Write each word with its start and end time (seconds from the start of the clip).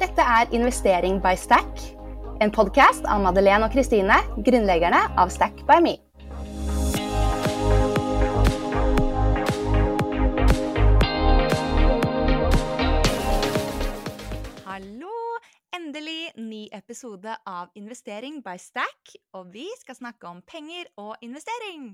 Dette 0.00 0.24
er 0.24 0.48
Investering 0.56 1.18
by 1.20 1.34
Stack, 1.36 1.80
en 2.40 2.48
podkast 2.48 3.04
av 3.04 3.20
Madeleine 3.20 3.66
og 3.66 3.74
Kristine, 3.74 4.14
grunnleggerne 4.46 4.96
av 5.20 5.28
Stack 5.28 5.60
by 5.68 5.76
Me. 5.84 5.92
Hallo! 14.64 15.12
Endelig 15.76 16.32
ny 16.40 16.62
episode 16.72 17.36
av 17.44 17.68
Investering 17.76 18.40
by 18.40 18.56
Stack, 18.56 19.18
og 19.36 19.52
vi 19.52 19.68
skal 19.82 20.00
snakke 20.00 20.32
om 20.32 20.40
penger 20.48 20.88
og 20.96 21.20
investering. 21.20 21.90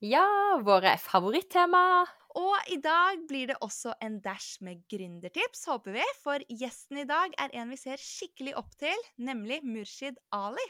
Ja, 0.00 0.24
våre 0.64 0.96
favorittema. 1.04 2.06
Og 2.36 2.68
i 2.68 2.76
dag 2.84 3.22
blir 3.28 3.48
det 3.48 3.56
også 3.64 3.94
en 4.04 4.18
dash 4.20 4.60
med 4.64 4.82
gründertips, 4.92 5.62
håper 5.70 5.94
vi, 5.96 6.04
for 6.20 6.42
gjesten 6.52 7.00
i 7.00 7.06
dag 7.08 7.32
er 7.40 7.54
en 7.56 7.72
vi 7.72 7.78
ser 7.80 8.02
skikkelig 8.02 8.52
opp 8.60 8.74
til, 8.76 9.06
nemlig 9.16 9.62
Murshid 9.64 10.18
Ali. 10.36 10.66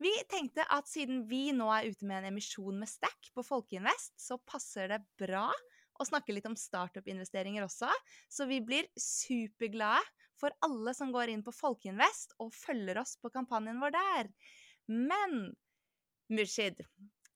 Vi 0.00 0.14
tenkte 0.30 0.64
at 0.72 0.88
siden 0.88 1.26
vi 1.28 1.50
nå 1.52 1.66
er 1.74 1.90
ute 1.90 2.06
med 2.08 2.22
en 2.22 2.30
emisjon 2.30 2.78
med 2.80 2.88
Stack 2.88 3.32
på 3.36 3.44
Folkeinvest, 3.44 4.14
så 4.16 4.38
passer 4.48 4.88
det 4.94 5.02
bra 5.20 5.50
å 5.98 6.06
snakke 6.06 6.32
litt 6.32 6.46
om 6.48 6.56
startup-investeringer 6.56 7.66
også, 7.66 7.90
så 8.30 8.48
vi 8.48 8.62
blir 8.64 8.88
superglade 8.96 10.00
for 10.38 10.54
alle 10.64 10.94
som 10.94 11.12
går 11.12 11.34
inn 11.34 11.44
på 11.44 11.52
Folkeinvest 11.52 12.38
og 12.40 12.54
følger 12.54 13.02
oss 13.02 13.18
på 13.20 13.28
kampanjen 13.34 13.82
vår 13.82 13.98
der. 13.98 14.30
Men 14.88 15.50
Murshid, 16.32 16.80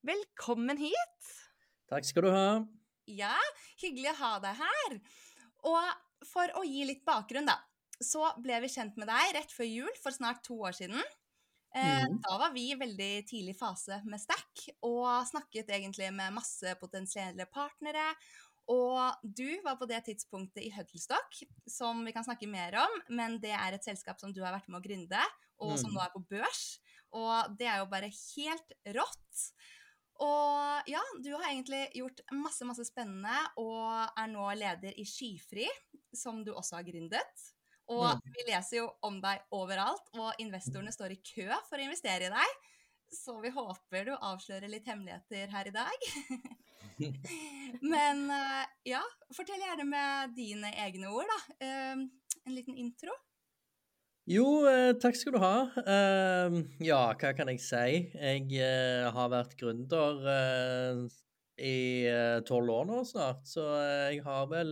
velkommen 0.07 0.81
hit! 0.81 1.35
Takk 1.93 2.07
skal 2.09 2.25
du 2.25 2.33
ha. 2.33 2.47
Ja, 3.07 3.35
hyggelig 3.83 4.13
å 4.13 4.19
ha 4.21 4.33
deg 4.45 4.57
her. 4.61 5.01
Og 5.65 6.27
for 6.29 6.53
å 6.59 6.63
gi 6.67 6.85
litt 6.87 7.05
bakgrunn, 7.07 7.47
da, 7.47 7.59
så 8.03 8.33
ble 8.43 8.61
vi 8.65 8.71
kjent 8.71 8.97
med 8.99 9.09
deg 9.11 9.35
rett 9.37 9.53
før 9.55 9.69
jul 9.69 9.91
for 10.03 10.15
snart 10.15 10.43
to 10.47 10.55
år 10.67 10.73
siden. 10.77 11.03
Eh, 11.75 12.05
Mhm. 12.05 12.21
Da 12.23 12.39
var 12.39 12.53
vi 12.53 12.71
i 12.73 12.77
veldig 12.77 13.27
tidlig 13.29 13.57
fase 13.59 14.03
med 14.05 14.21
Stack 14.21 14.69
og 14.83 15.27
snakket 15.27 15.69
egentlig 15.69 16.13
med 16.13 16.33
masse 16.35 16.75
potensielle 16.81 17.47
partnere. 17.47 18.15
Og 18.69 19.15
du 19.25 19.61
var 19.63 19.77
på 19.77 19.87
det 19.89 20.05
tidspunktet 20.07 20.63
i 20.63 20.71
Huddlestock, 20.71 21.35
som 21.67 22.05
vi 22.05 22.13
kan 22.13 22.25
snakke 22.25 22.47
mer 22.49 22.75
om, 22.77 23.03
men 23.09 23.39
det 23.41 23.51
er 23.51 23.73
et 23.75 23.85
selskap 23.85 24.21
som 24.21 24.33
du 24.33 24.41
har 24.45 24.53
vært 24.55 24.69
med 24.69 24.81
å 24.81 24.85
gründe, 24.87 25.23
og 25.59 25.79
som 25.79 25.91
Mhm. 25.91 25.97
nå 25.97 26.01
er 26.05 26.11
på 26.15 26.25
børs. 26.29 26.79
Og 27.13 27.57
det 27.59 27.67
er 27.67 27.79
jo 27.79 27.87
bare 27.87 28.09
helt 28.11 28.73
rått. 28.87 29.53
Og 30.21 30.89
ja, 30.91 31.01
du 31.25 31.31
har 31.35 31.49
egentlig 31.51 31.87
gjort 31.97 32.21
masse, 32.33 32.65
masse 32.69 32.85
spennende 32.85 33.39
og 33.57 34.19
er 34.19 34.29
nå 34.31 34.45
leder 34.59 34.93
i 35.01 35.05
Skyfri, 35.09 35.67
som 36.15 36.45
du 36.45 36.53
også 36.53 36.77
har 36.81 36.85
gründet. 36.87 37.49
Og 37.89 38.05
Mm. 38.15 38.21
vi 38.37 38.45
leser 38.53 38.77
jo 38.79 38.91
om 39.03 39.21
deg 39.21 39.41
overalt, 39.51 40.07
og 40.15 40.35
investorene 40.39 40.93
står 40.93 41.13
i 41.13 41.23
kø 41.23 41.49
for 41.69 41.77
å 41.79 41.83
investere 41.83 42.27
i 42.29 42.31
deg. 42.31 42.61
Så 43.13 43.35
vi 43.43 43.51
håper 43.51 44.05
du 44.07 44.13
avslører 44.17 44.69
litt 44.71 44.87
hemmeligheter 44.87 45.51
her 45.53 45.67
i 45.69 45.71
dag. 45.75 46.07
Men 47.83 48.31
eh, 48.31 48.67
ja, 48.93 49.03
fortell 49.35 49.61
gjerne 49.61 49.85
med 49.89 50.35
dine 50.37 50.71
egne 50.87 51.11
ord, 51.13 51.27
da. 51.29 51.55
Eh, 51.67 51.97
En 52.45 52.55
liten 52.57 52.75
intro. 52.75 53.13
Jo, 54.31 54.63
eh, 54.71 54.93
takk 55.03 55.17
skal 55.19 55.35
du 55.35 55.41
ha. 55.43 55.57
Eh, 55.83 56.55
ja, 56.87 57.01
hva 57.19 57.33
kan 57.35 57.49
jeg 57.51 57.59
si? 57.59 57.87
Jeg 58.15 58.45
eh, 58.55 59.09
har 59.11 59.33
vært 59.33 59.57
gründer 59.59 60.21
eh, 60.31 61.01
i 61.59 62.07
tolv 62.47 62.71
år 62.71 62.87
nå 62.87 63.01
snart, 63.09 63.43
så 63.51 63.67
jeg 64.07 64.23
har 64.23 64.47
vel 64.53 64.71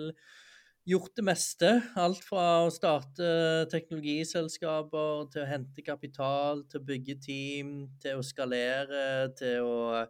gjort 0.86 1.18
det 1.18 1.26
meste. 1.26 1.72
Alt 1.98 2.22
fra 2.22 2.46
å 2.62 2.70
starte 2.70 3.66
teknologiselskaper, 3.74 5.26
til 5.34 5.42
å 5.42 5.50
hente 5.50 5.82
kapital, 5.82 6.62
til 6.70 6.78
å 6.78 6.86
bygge 6.86 7.18
team, 7.26 7.72
til 7.98 8.22
å 8.22 8.26
skalere, 8.26 9.32
til 9.34 9.66
å 9.66 10.04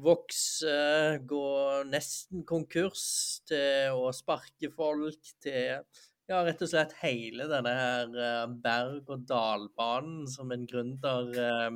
vokse, 0.00 1.20
gå 1.28 1.48
nesten 1.92 2.48
konkurs, 2.48 3.04
til 3.44 3.92
å 3.92 4.08
sparke 4.16 4.72
folk, 4.72 5.36
til 5.44 5.84
ja, 6.30 6.44
rett 6.46 6.62
og 6.62 6.70
slett 6.70 6.94
hele 7.02 7.48
denne 7.50 7.72
her 7.74 8.20
eh, 8.26 8.44
berg-og-dal-banen 8.64 10.28
som 10.30 10.52
en 10.54 10.66
gründer 10.70 11.32
eh, 11.34 11.68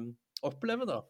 opplever, 0.46 0.88
da. 0.88 1.00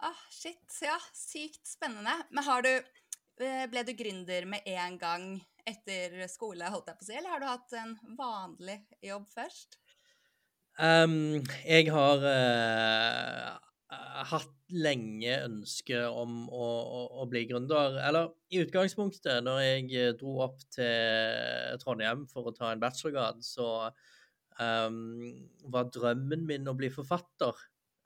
Ah, 0.00 0.24
shit. 0.32 0.64
Ja, 0.80 0.96
sykt 1.12 1.66
spennende. 1.68 2.14
Men 2.32 2.46
har 2.46 2.64
du 2.64 2.72
eh, 2.72 3.64
Ble 3.68 3.84
du 3.84 3.92
gründer 3.98 4.48
med 4.48 4.64
en 4.68 4.96
gang 5.00 5.30
etter 5.68 6.16
skole, 6.32 6.70
holdt 6.72 6.88
jeg 6.88 6.98
på 6.98 7.04
å 7.04 7.08
si, 7.10 7.16
eller 7.18 7.34
har 7.34 7.42
du 7.42 7.48
hatt 7.50 7.74
en 7.78 7.92
vanlig 8.18 8.80
jobb 9.04 9.26
først? 9.30 9.76
Um, 10.80 11.42
jeg 11.66 11.90
har 11.92 12.24
eh, 12.24 13.58
hatt 13.90 14.52
lenge 14.70 15.32
ønske 15.46 15.98
om 16.06 16.44
å, 16.46 16.66
å, 16.66 17.00
å 17.22 17.26
bli 17.30 17.42
gründer. 17.50 17.98
Eller 18.06 18.30
i 18.54 18.60
utgangspunktet, 18.62 19.42
når 19.46 19.60
jeg 19.64 19.88
eh, 19.98 20.12
dro 20.18 20.36
opp 20.46 20.62
til 20.70 21.80
Trondheim 21.82 22.24
for 22.30 22.50
å 22.50 22.54
ta 22.54 22.70
en 22.70 22.82
bachelorgrad, 22.82 23.42
så 23.42 23.90
um, 24.60 25.26
var 25.74 25.90
drømmen 25.94 26.46
min 26.46 26.70
å 26.70 26.76
bli 26.78 26.92
forfatter. 26.94 27.58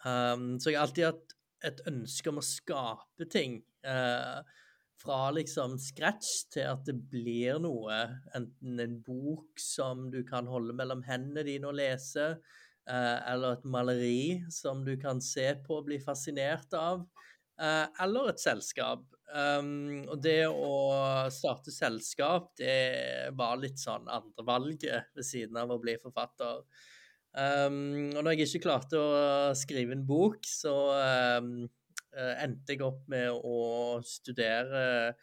Um, 0.04 0.54
så 0.60 0.72
jeg 0.72 0.80
har 0.80 0.88
alltid 0.88 1.10
hatt 1.10 1.38
et 1.64 1.80
ønske 1.88 2.32
om 2.32 2.40
å 2.40 2.48
skape 2.48 3.28
ting. 3.32 3.60
Uh, 3.84 4.40
fra 5.04 5.28
liksom 5.34 5.76
scratch 5.82 6.46
til 6.54 6.70
at 6.70 6.84
det 6.88 6.96
blir 7.12 7.58
noe. 7.60 7.96
Enten 8.36 8.80
en 8.80 8.98
bok 9.04 9.60
som 9.60 10.08
du 10.12 10.22
kan 10.26 10.48
holde 10.48 10.76
mellom 10.76 11.04
hendene 11.04 11.44
dine 11.44 11.68
og 11.68 11.76
lese, 11.76 12.30
eh, 12.34 12.62
eller 12.90 13.56
et 13.56 13.64
maleri 13.64 14.44
som 14.52 14.82
du 14.84 14.94
kan 15.00 15.20
se 15.24 15.46
på 15.64 15.78
og 15.80 15.86
bli 15.88 15.98
fascinert 16.02 16.74
av, 16.76 17.06
eh, 17.60 17.86
eller 18.04 18.32
et 18.32 18.42
selskap. 18.42 19.06
Um, 19.34 20.04
og 20.12 20.20
det 20.22 20.44
å 20.46 21.26
starte 21.32 21.72
selskap, 21.74 22.52
det 22.60 23.32
var 23.34 23.56
litt 23.58 23.80
sånn 23.80 24.04
andrevalget 24.12 25.08
ved 25.16 25.26
siden 25.26 25.58
av 25.58 25.72
å 25.74 25.80
bli 25.82 25.96
forfatter. 25.98 26.60
Um, 27.34 28.12
og 28.14 28.20
når 28.20 28.34
jeg 28.34 28.46
ikke 28.46 28.66
klarte 28.68 29.00
å 29.00 29.54
skrive 29.58 29.96
en 29.96 30.04
bok, 30.06 30.44
så 30.46 30.74
um, 31.40 31.64
eh, 32.14 32.34
endte 32.44 32.76
jeg 32.76 32.84
opp 32.86 33.02
med 33.10 33.32
å 33.34 33.98
studere 34.06 35.16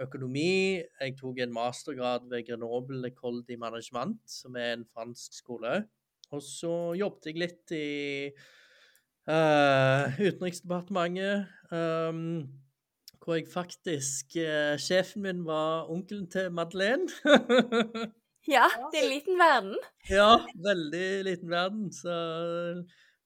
økonomi. 0.00 0.80
Jeg 0.80 1.18
tok 1.18 1.42
en 1.44 1.52
mastergrad 1.52 2.28
ved 2.30 2.46
Grenoble 2.48 3.10
École 3.10 3.44
de 3.44 3.58
Management, 3.60 4.22
som 4.30 4.56
er 4.56 4.78
en 4.78 4.88
fransk 4.88 5.36
skole. 5.42 5.82
Og 6.34 6.44
så 6.44 6.72
jobbet 6.98 7.30
jeg 7.30 7.40
litt 7.40 7.74
i 7.76 7.88
uh, 9.30 10.18
Utenriksdepartementet, 10.20 11.48
um, 11.72 12.42
hvor 13.22 13.38
jeg 13.38 13.48
faktisk 13.52 14.36
uh, 14.40 14.76
Sjefen 14.80 15.24
min 15.24 15.44
var 15.48 15.88
onkelen 15.92 16.28
til 16.30 16.52
Madeleine. 16.52 17.08
Ja, 18.48 18.64
det 18.88 18.96
er 18.96 19.04
en 19.04 19.10
liten 19.12 19.36
verden. 19.36 19.74
Ja, 20.08 20.28
veldig 20.64 21.08
liten 21.26 21.50
verden, 21.52 21.90
så 21.92 22.14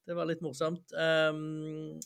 det 0.02 0.16
var 0.18 0.26
litt 0.26 0.40
morsomt. 0.42 0.90
Um, 0.98 2.00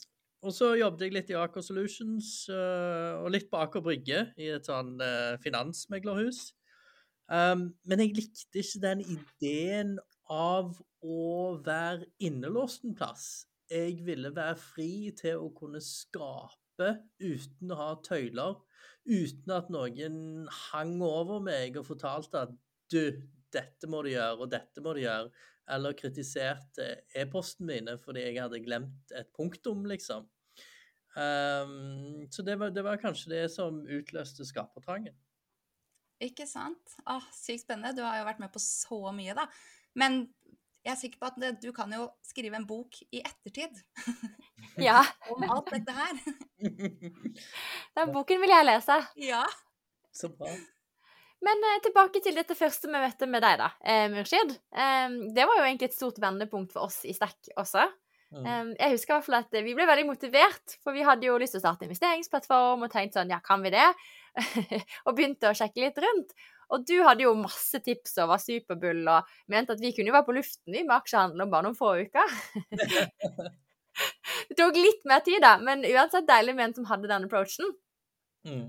og 0.45 0.53
så 0.53 0.75
jobbet 0.77 1.07
jeg 1.07 1.15
litt 1.15 1.31
i 1.33 1.37
Aker 1.39 1.65
Solutions 1.65 2.27
uh, 2.53 3.17
og 3.23 3.31
litt 3.33 3.47
på 3.49 3.57
Aker 3.57 3.81
Brygge, 3.81 4.27
i 4.37 4.51
et 4.53 4.69
sånn 4.69 4.99
uh, 5.01 5.33
finansmeglerhus. 5.41 6.51
Um, 7.25 7.71
men 7.89 8.05
jeg 8.05 8.13
likte 8.19 8.61
ikke 8.61 8.83
den 8.85 9.01
ideen 9.01 9.97
av 10.29 10.77
å 11.07 11.57
være 11.63 12.07
innelåst 12.23 12.85
en 12.87 12.95
plass. 12.97 13.47
Jeg 13.71 14.01
ville 14.07 14.31
være 14.35 14.57
fri 14.59 14.91
til 15.17 15.43
å 15.43 15.51
kunne 15.55 15.81
skape 15.83 16.93
uten 17.19 17.73
å 17.73 17.79
ha 17.79 17.89
tøyler, 18.05 18.59
uten 19.07 19.53
at 19.55 19.71
noen 19.73 20.47
hang 20.69 20.97
over 21.03 21.41
meg 21.43 21.79
og 21.79 21.87
fortalte 21.89 22.45
at 22.47 22.55
du, 22.91 23.19
dette 23.53 23.89
må 23.91 24.03
du 24.03 24.11
gjøre, 24.13 24.41
og 24.43 24.51
dette 24.51 24.83
må 24.83 24.95
du 24.95 25.03
gjøre. 25.03 25.31
Eller 25.67 25.97
kritiserte 25.99 26.85
e-posten 27.17 27.67
mine 27.67 27.97
fordi 27.99 28.23
jeg 28.23 28.39
hadde 28.39 28.63
glemt 28.63 29.15
et 29.15 29.31
punktum, 29.35 29.83
liksom. 29.89 30.27
Um, 31.17 32.27
så 32.31 32.43
det 32.45 32.59
var, 32.61 32.71
det 32.71 32.83
var 32.85 32.99
kanskje 33.01 33.33
det 33.33 33.45
som 33.51 33.81
utløste 33.83 34.45
skapertrangen. 34.47 35.15
Ikke 36.23 36.47
sant? 36.49 36.95
Ah, 37.05 37.25
sykt 37.33 37.65
spennende. 37.65 37.95
Du 37.97 38.03
har 38.05 38.19
jo 38.19 38.27
vært 38.29 38.41
med 38.41 38.53
på 38.53 38.61
så 38.61 39.11
mye, 39.13 39.35
da. 39.37 39.45
Men 39.97 40.23
jeg 40.87 40.93
er 40.93 40.99
sikker 41.01 41.19
på 41.19 41.27
at 41.27 41.37
det, 41.41 41.51
du 41.59 41.73
kan 41.75 41.91
jo 41.91 42.07
skrive 42.23 42.55
en 42.59 42.67
bok 42.67 42.95
i 43.11 43.19
ettertid 43.19 43.75
Ja, 44.87 45.01
om 45.33 45.43
alt 45.43 45.69
dette 45.73 45.93
her. 45.93 46.17
den 47.97 48.15
boken 48.15 48.41
vil 48.43 48.53
jeg 48.55 48.67
lese. 48.67 48.97
ja. 49.27 49.43
Så 50.17 50.31
bra. 50.33 50.49
Men 51.45 51.61
eh, 51.69 51.81
tilbake 51.85 52.21
til 52.25 52.33
dette 52.33 52.55
første 52.57 52.89
møtet 52.89 53.29
med 53.29 53.43
deg, 53.45 53.59
da, 53.61 53.67
eh, 53.85 54.07
Murshid. 54.09 54.55
Eh, 54.73 55.17
det 55.35 55.45
var 55.45 55.59
jo 55.59 55.65
egentlig 55.67 55.91
et 55.91 55.97
stort 55.97 56.17
vendepunkt 56.21 56.73
for 56.73 56.87
oss 56.87 57.03
i 57.05 57.13
Stack 57.13 57.51
også. 57.61 57.85
Mm. 58.33 58.43
Um, 58.43 58.71
jeg 58.75 58.95
husker 58.95 59.13
i 59.13 59.15
hvert 59.15 59.25
fall 59.27 59.37
at 59.37 59.53
vi 59.63 59.75
ble 59.77 59.85
veldig 59.87 60.07
motivert, 60.09 60.73
for 60.83 60.97
vi 60.97 61.05
hadde 61.05 61.29
jo 61.29 61.37
lyst 61.39 61.53
til 61.55 61.61
å 61.61 61.63
starte 61.63 61.85
investeringsplattform 61.87 62.83
og 62.83 62.91
tenkte 62.91 63.21
sånn, 63.21 63.31
ja, 63.31 63.37
kan 63.45 63.61
vi 63.63 63.71
det? 63.71 63.85
og 65.07 65.15
begynte 65.15 65.51
å 65.51 65.55
sjekke 65.55 65.85
litt 65.85 66.01
rundt. 66.03 66.33
Og 66.73 66.83
du 66.87 66.97
hadde 67.05 67.23
jo 67.23 67.35
masse 67.39 67.79
tips 67.83 68.17
og 68.23 68.33
var 68.33 68.41
superbull 68.43 69.05
og 69.07 69.29
mente 69.51 69.75
at 69.75 69.83
vi 69.83 69.93
kunne 69.95 70.11
jo 70.11 70.17
være 70.17 70.27
på 70.27 70.35
luften 70.35 70.75
vi 70.75 70.83
med 70.83 70.97
aksjehandel 70.97 71.45
om 71.45 71.53
bare 71.53 71.67
noen 71.67 71.77
få 71.77 71.93
uker. 72.03 72.33
det 74.49 74.57
tok 74.59 74.79
litt 74.79 75.07
mer 75.07 75.23
tid, 75.25 75.39
da, 75.43 75.55
men 75.63 75.85
uansett 75.87 76.27
deilig 76.27 76.57
med 76.57 76.69
en 76.69 76.75
som 76.81 76.89
hadde 76.91 77.11
den 77.11 77.29
approachen. 77.29 77.71
Mm. 78.47 78.67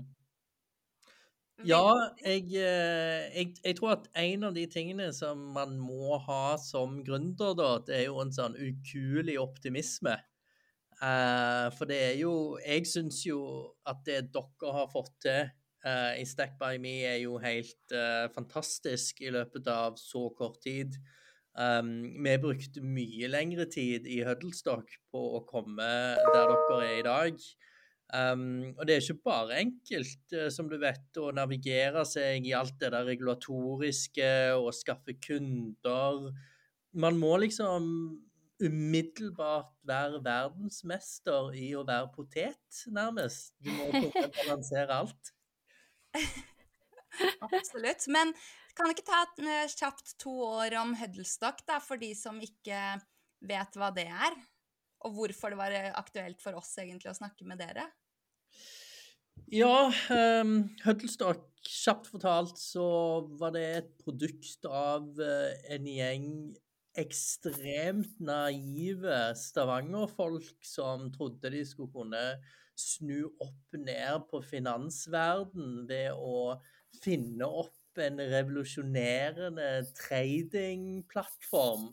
Ja, 1.67 1.83
jeg, 2.23 2.45
eh, 2.55 3.25
jeg, 3.35 3.51
jeg, 3.65 3.75
tror 3.75 3.97
at 3.97 4.05
en 4.21 4.47
av 4.47 4.55
de 4.55 4.63
tingene 4.71 5.09
som 5.11 5.41
man 5.57 5.75
må 5.75 6.15
ha 6.23 6.55
som 6.61 7.01
gründer, 7.03 7.51
da, 7.59 7.71
det 7.83 7.97
er 7.97 8.05
jo 8.07 8.21
en 8.23 8.31
sånn 8.31 8.55
ukuelig 8.55 9.35
optimisme. 9.41 10.15
Uh, 10.99 11.71
for 11.77 11.87
det 11.87 11.95
er 12.09 12.15
jo 12.19 12.57
Jeg 12.59 12.83
syns 12.91 13.21
jo 13.23 13.37
at 13.87 14.01
det 14.03 14.33
dere 14.33 14.71
har 14.75 14.89
fått 14.91 15.13
til 15.23 15.45
uh, 15.85 16.13
i 16.19 16.25
Stack 16.27 16.57
by 16.59 16.77
Me, 16.81 16.99
er 17.07 17.21
jo 17.23 17.37
helt 17.43 17.95
uh, 17.95 18.27
fantastisk 18.35 19.21
i 19.23 19.31
løpet 19.33 19.67
av 19.71 19.97
så 20.01 20.27
kort 20.37 20.61
tid. 20.65 20.97
Um, 21.59 22.23
vi 22.23 22.35
brukte 22.39 22.83
mye 22.85 23.27
lengre 23.31 23.65
tid 23.71 24.05
i 24.07 24.21
Huddlestock 24.23 24.93
på 25.11 25.23
å 25.39 25.41
komme 25.49 25.89
der 26.33 26.53
dere 26.53 26.77
er 26.85 26.99
i 26.99 27.07
dag. 27.07 27.41
Um, 28.09 28.71
og 28.73 28.87
det 28.87 28.95
er 28.95 29.03
ikke 29.03 29.27
bare 29.27 29.59
enkelt, 29.61 30.23
uh, 30.33 30.47
som 30.53 30.69
du 30.71 30.79
vet, 30.81 31.09
å 31.21 31.33
navigere 31.35 32.05
seg 32.09 32.47
i 32.47 32.55
alt 32.57 32.79
det 32.81 32.93
der 32.95 33.05
regulatoriske 33.09 34.31
og 34.57 34.71
skaffe 34.77 35.17
kunder. 35.21 36.31
Man 36.97 37.19
må 37.21 37.35
liksom 37.43 37.91
umiddelbart 38.59 39.75
være 39.87 40.23
verdensmester 40.25 41.53
i 41.55 41.71
å 41.77 41.85
være 41.87 42.09
potet, 42.15 42.81
nærmest. 42.91 43.53
Du 43.63 43.71
må 43.71 43.91
balansere 44.41 44.97
alt. 45.03 45.35
Absolutt. 47.45 48.07
Men 48.11 48.33
kan 48.77 48.91
ikke 48.91 49.07
ta 49.07 49.23
et 49.25 49.41
uh, 49.43 49.73
kjapt 49.73 50.15
to 50.21 50.33
år 50.47 50.77
om 50.81 50.93
Huddlestock, 50.99 51.63
da, 51.67 51.79
for 51.83 51.99
de 52.01 52.13
som 52.17 52.39
ikke 52.43 52.99
vet 53.49 53.79
hva 53.79 53.91
det 53.95 54.07
er? 54.07 54.37
Og 55.07 55.15
hvorfor 55.15 55.53
det 55.53 55.59
var 55.59 55.75
aktuelt 55.99 56.41
for 56.43 56.57
oss 56.59 56.73
egentlig 56.81 57.11
å 57.11 57.17
snakke 57.17 57.47
med 57.47 57.61
dere? 57.61 57.87
Ja, 59.49 59.89
um, 60.11 60.55
Huddlestock, 60.83 61.45
kjapt 61.65 62.09
fortalt, 62.11 62.59
så 62.59 62.87
var 63.39 63.53
det 63.55 63.67
et 63.77 63.93
produkt 64.03 64.67
av 64.67 65.07
uh, 65.19 65.51
en 65.71 65.87
gjeng 65.87 66.27
ekstremt 66.99 68.17
naive 68.19 69.19
Stavanger-folk 69.39 70.65
som 70.65 71.07
trodde 71.13 71.51
de 71.53 71.63
skulle 71.67 71.93
kunne 71.93 72.23
snu 72.79 73.25
opp 73.43 73.77
ned 73.77 74.27
på 74.31 74.41
finansverden 74.45 75.83
ved 75.89 76.15
å 76.15 76.55
finne 77.03 77.47
opp 77.63 77.99
en 77.99 78.21
revolusjonerende 78.31 79.69
tradingplattform 79.97 81.91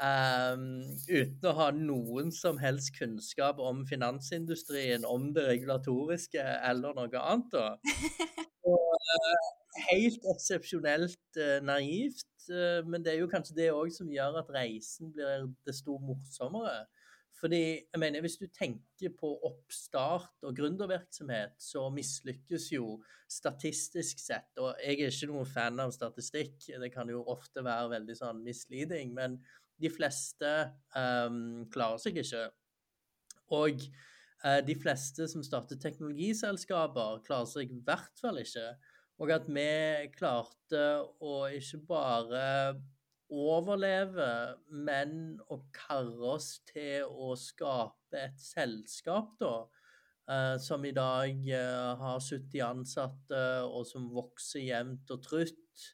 Um, 0.00 0.88
uten 1.04 1.44
å 1.46 1.52
ha 1.58 1.66
noen 1.76 2.30
som 2.32 2.56
helst 2.58 2.94
kunnskap 2.96 3.58
om 3.60 3.82
finansindustrien, 3.86 5.04
om 5.04 5.28
det 5.36 5.44
regulatoriske 5.50 6.40
eller 6.40 6.96
noe 6.96 7.20
annet. 7.20 7.58
Og, 8.72 8.96
uh, 8.96 9.50
helt 9.90 10.24
eksepsjonelt 10.32 11.38
uh, 11.38 11.58
naivt, 11.68 12.24
uh, 12.48 12.80
men 12.88 13.04
det 13.04 13.12
er 13.12 13.20
jo 13.20 13.28
kanskje 13.30 13.58
det 13.60 13.68
òg 13.74 13.92
som 13.92 14.10
gjør 14.10 14.40
at 14.40 14.50
reisen 14.56 15.12
blir 15.12 15.50
desto 15.68 15.98
morsommere. 16.00 16.86
Fordi, 17.42 17.62
jeg 17.90 17.98
mener, 17.98 18.20
Hvis 18.22 18.38
du 18.38 18.46
tenker 18.46 19.10
på 19.18 19.32
oppstart 19.42 20.46
og 20.46 20.54
gründervirksomhet, 20.56 21.56
så 21.58 21.88
mislykkes 21.90 22.68
jo 22.72 23.00
statistisk 23.26 24.20
sett 24.22 24.60
Og 24.62 24.76
jeg 24.78 25.00
er 25.00 25.10
ikke 25.10 25.30
noen 25.32 25.48
fan 25.50 25.80
av 25.82 25.90
statistikk, 25.90 26.68
det 26.68 26.92
kan 26.94 27.10
jo 27.10 27.24
ofte 27.26 27.64
være 27.64 27.90
veldig 27.96 28.16
sånn 28.20 28.44
misleading. 28.46 29.14
men 29.14 29.40
de 29.82 29.90
fleste 29.90 30.50
um, 30.94 31.64
klarer 31.72 31.98
seg 31.98 32.20
ikke. 32.22 32.44
Og 33.56 33.84
uh, 34.44 34.60
de 34.62 34.76
fleste 34.78 35.26
som 35.30 35.42
starter 35.42 35.80
teknologiselskaper, 35.82 37.22
klarer 37.26 37.50
seg 37.50 37.72
i 37.72 37.80
hvert 37.82 38.22
fall 38.22 38.38
ikke. 38.42 38.68
Og 39.22 39.32
at 39.34 39.48
vi 39.50 39.68
klarte 40.14 40.84
å 41.22 41.34
ikke 41.54 41.82
bare 41.88 42.44
overleve, 43.32 44.28
men 44.68 45.38
å 45.50 45.62
karre 45.74 46.34
oss 46.36 46.58
til 46.68 47.06
å 47.08 47.32
skape 47.38 48.26
et 48.28 48.40
selskap, 48.40 49.34
da. 49.40 49.54
Uh, 50.30 50.54
som 50.62 50.84
i 50.86 50.92
dag 50.94 51.34
uh, 51.50 51.98
har 51.98 52.20
70 52.22 52.60
ansatte, 52.62 53.42
og 53.66 53.82
som 53.88 54.06
vokser 54.14 54.62
jevnt 54.68 55.10
og 55.10 55.24
trutt. 55.24 55.88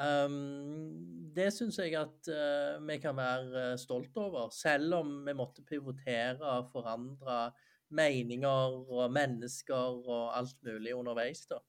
Um, 0.00 1.30
det 1.36 1.50
syns 1.54 1.78
jeg 1.78 1.94
at 2.00 2.30
uh, 2.32 2.80
vi 2.82 2.96
kan 3.02 3.14
være 3.18 3.76
stolt 3.78 4.16
over, 4.18 4.50
selv 4.54 4.98
om 5.02 5.20
vi 5.26 5.36
måtte 5.38 5.64
pivotere 5.68 6.40
og 6.40 6.70
forandre 6.72 7.52
meninger 7.94 8.80
og 8.90 9.10
mennesker 9.12 10.00
og 10.00 10.30
alt 10.38 10.58
mulig 10.66 10.96
underveis. 10.96 11.44
da. 11.50 11.60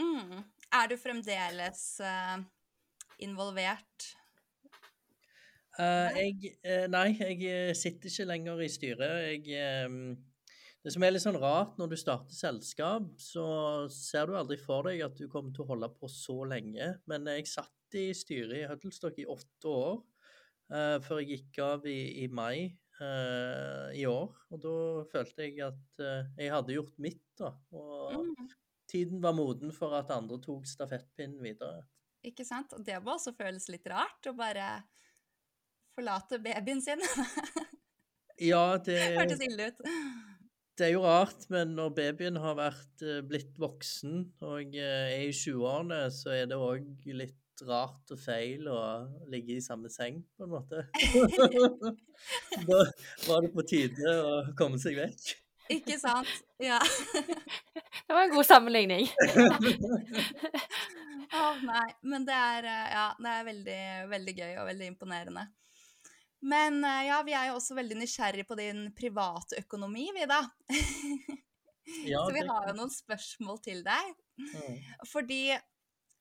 Mm. 0.00 0.44
Er 0.76 0.88
du 0.88 0.96
fremdeles 1.00 1.84
uh, 5.78 6.16
involvert? 6.16 6.46
jeg, 6.62 6.88
nei, 6.92 7.06
jeg 7.42 7.76
sitter 7.78 8.12
ikke 8.12 8.26
lenger 8.30 8.62
i 8.64 8.70
styret. 8.72 9.46
Jeg 9.50 9.86
um, 9.86 10.00
det 10.86 10.92
som 10.94 11.02
er 11.02 11.10
litt 11.10 11.24
sånn 11.24 11.38
rart, 11.42 11.72
når 11.80 11.90
du 11.90 11.96
starter 11.98 12.36
selskap, 12.36 13.08
så 13.18 13.46
ser 13.90 14.28
du 14.30 14.36
aldri 14.38 14.58
for 14.60 14.86
deg 14.86 15.02
at 15.02 15.16
du 15.18 15.26
kommer 15.26 15.50
til 15.50 15.64
å 15.64 15.72
holde 15.72 15.88
på 15.98 16.06
så 16.10 16.44
lenge. 16.46 16.92
Men 17.10 17.26
jeg 17.32 17.48
satt 17.50 17.96
i 17.98 18.12
styret 18.14 18.60
i 18.60 18.68
Huddlestock 18.70 19.18
i 19.18 19.26
åtte 19.26 19.72
år 19.72 19.96
uh, 19.96 20.98
før 21.02 21.22
jeg 21.24 21.32
gikk 21.32 21.62
av 21.66 21.88
i, 21.90 22.00
i 22.22 22.28
mai 22.32 22.70
i 22.96 24.06
år. 24.08 24.30
Og 24.56 24.60
da 24.62 24.76
følte 25.10 25.44
jeg 25.44 25.58
at 25.66 26.00
jeg 26.00 26.48
hadde 26.48 26.72
gjort 26.72 26.94
mitt, 27.04 27.26
da. 27.36 27.50
Og 27.76 28.14
mm. 28.22 28.46
tiden 28.88 29.20
var 29.20 29.34
moden 29.36 29.74
for 29.76 29.92
at 29.98 30.14
andre 30.14 30.38
tok 30.40 30.64
stafettpinnen 30.64 31.42
videre. 31.44 31.82
Ikke 32.24 32.46
sant. 32.46 32.72
Og 32.72 32.86
det 32.86 32.96
må 33.04 33.12
også 33.18 33.34
føles 33.36 33.68
litt 33.68 33.84
rart 33.92 34.30
å 34.30 34.32
bare 34.38 34.70
forlate 35.96 36.38
babyen 36.44 36.84
sin. 36.84 37.02
ja, 38.52 38.64
det 38.84 39.00
Hørtes 39.16 39.44
ille 39.48 39.72
ut 39.72 39.86
det 40.76 40.90
er 40.90 40.92
jo 40.92 41.04
rart, 41.06 41.46
men 41.52 41.72
når 41.76 41.94
babyen 41.96 42.36
har 42.40 42.56
vært, 42.58 43.00
eh, 43.00 43.22
blitt 43.24 43.56
voksen 43.60 44.18
og 44.44 44.76
eh, 44.76 45.08
er 45.14 45.24
i 45.30 45.32
20-årene, 45.32 46.02
så 46.12 46.34
er 46.36 46.50
det 46.50 46.58
òg 46.60 47.06
litt 47.16 47.62
rart 47.64 48.12
og 48.12 48.20
feil 48.20 48.68
å 48.68 48.80
ligge 49.32 49.56
i 49.56 49.64
samme 49.64 49.88
seng, 49.92 50.20
på 50.36 50.44
en 50.44 50.52
måte. 50.52 50.84
da 52.68 52.82
var 53.24 53.46
det 53.46 53.52
på 53.54 53.64
tide 53.64 54.16
å 54.20 54.36
komme 54.58 54.80
seg 54.82 55.00
vekk. 55.00 55.32
Ikke 55.72 55.96
sant? 55.98 56.28
Ja. 56.62 56.78
det 57.16 58.12
var 58.12 58.26
en 58.26 58.36
god 58.36 58.46
sammenligning. 58.46 59.08
Å 61.26 61.40
oh, 61.40 61.56
nei. 61.64 61.88
Men 62.06 62.28
det 62.28 62.36
er, 62.36 62.68
eh, 62.68 62.88
ja, 62.92 63.06
det 63.16 63.32
er 63.32 63.48
veldig, 63.48 63.80
veldig 64.12 64.36
gøy 64.42 64.52
og 64.60 64.68
veldig 64.68 64.92
imponerende. 64.92 65.48
Men 66.46 66.78
eh, 66.84 67.06
ja, 67.08 67.20
vi 67.26 67.34
er 67.34 67.50
jo 67.50 67.58
også 67.58 67.76
veldig 67.78 67.98
nysgjerrig 67.98 68.46
på 68.46 68.58
din 68.58 68.86
private 68.96 69.58
økonomi, 69.64 70.10
vi 70.14 70.28
da. 70.30 70.44
Ja, 72.02 72.24
så 72.26 72.32
vi 72.34 72.40
har 72.42 72.64
jo 72.66 72.72
noen 72.74 72.90
spørsmål 72.90 73.60
til 73.62 73.84
deg. 73.86 74.08
Mm. 74.42 74.78
Fordi 75.06 75.54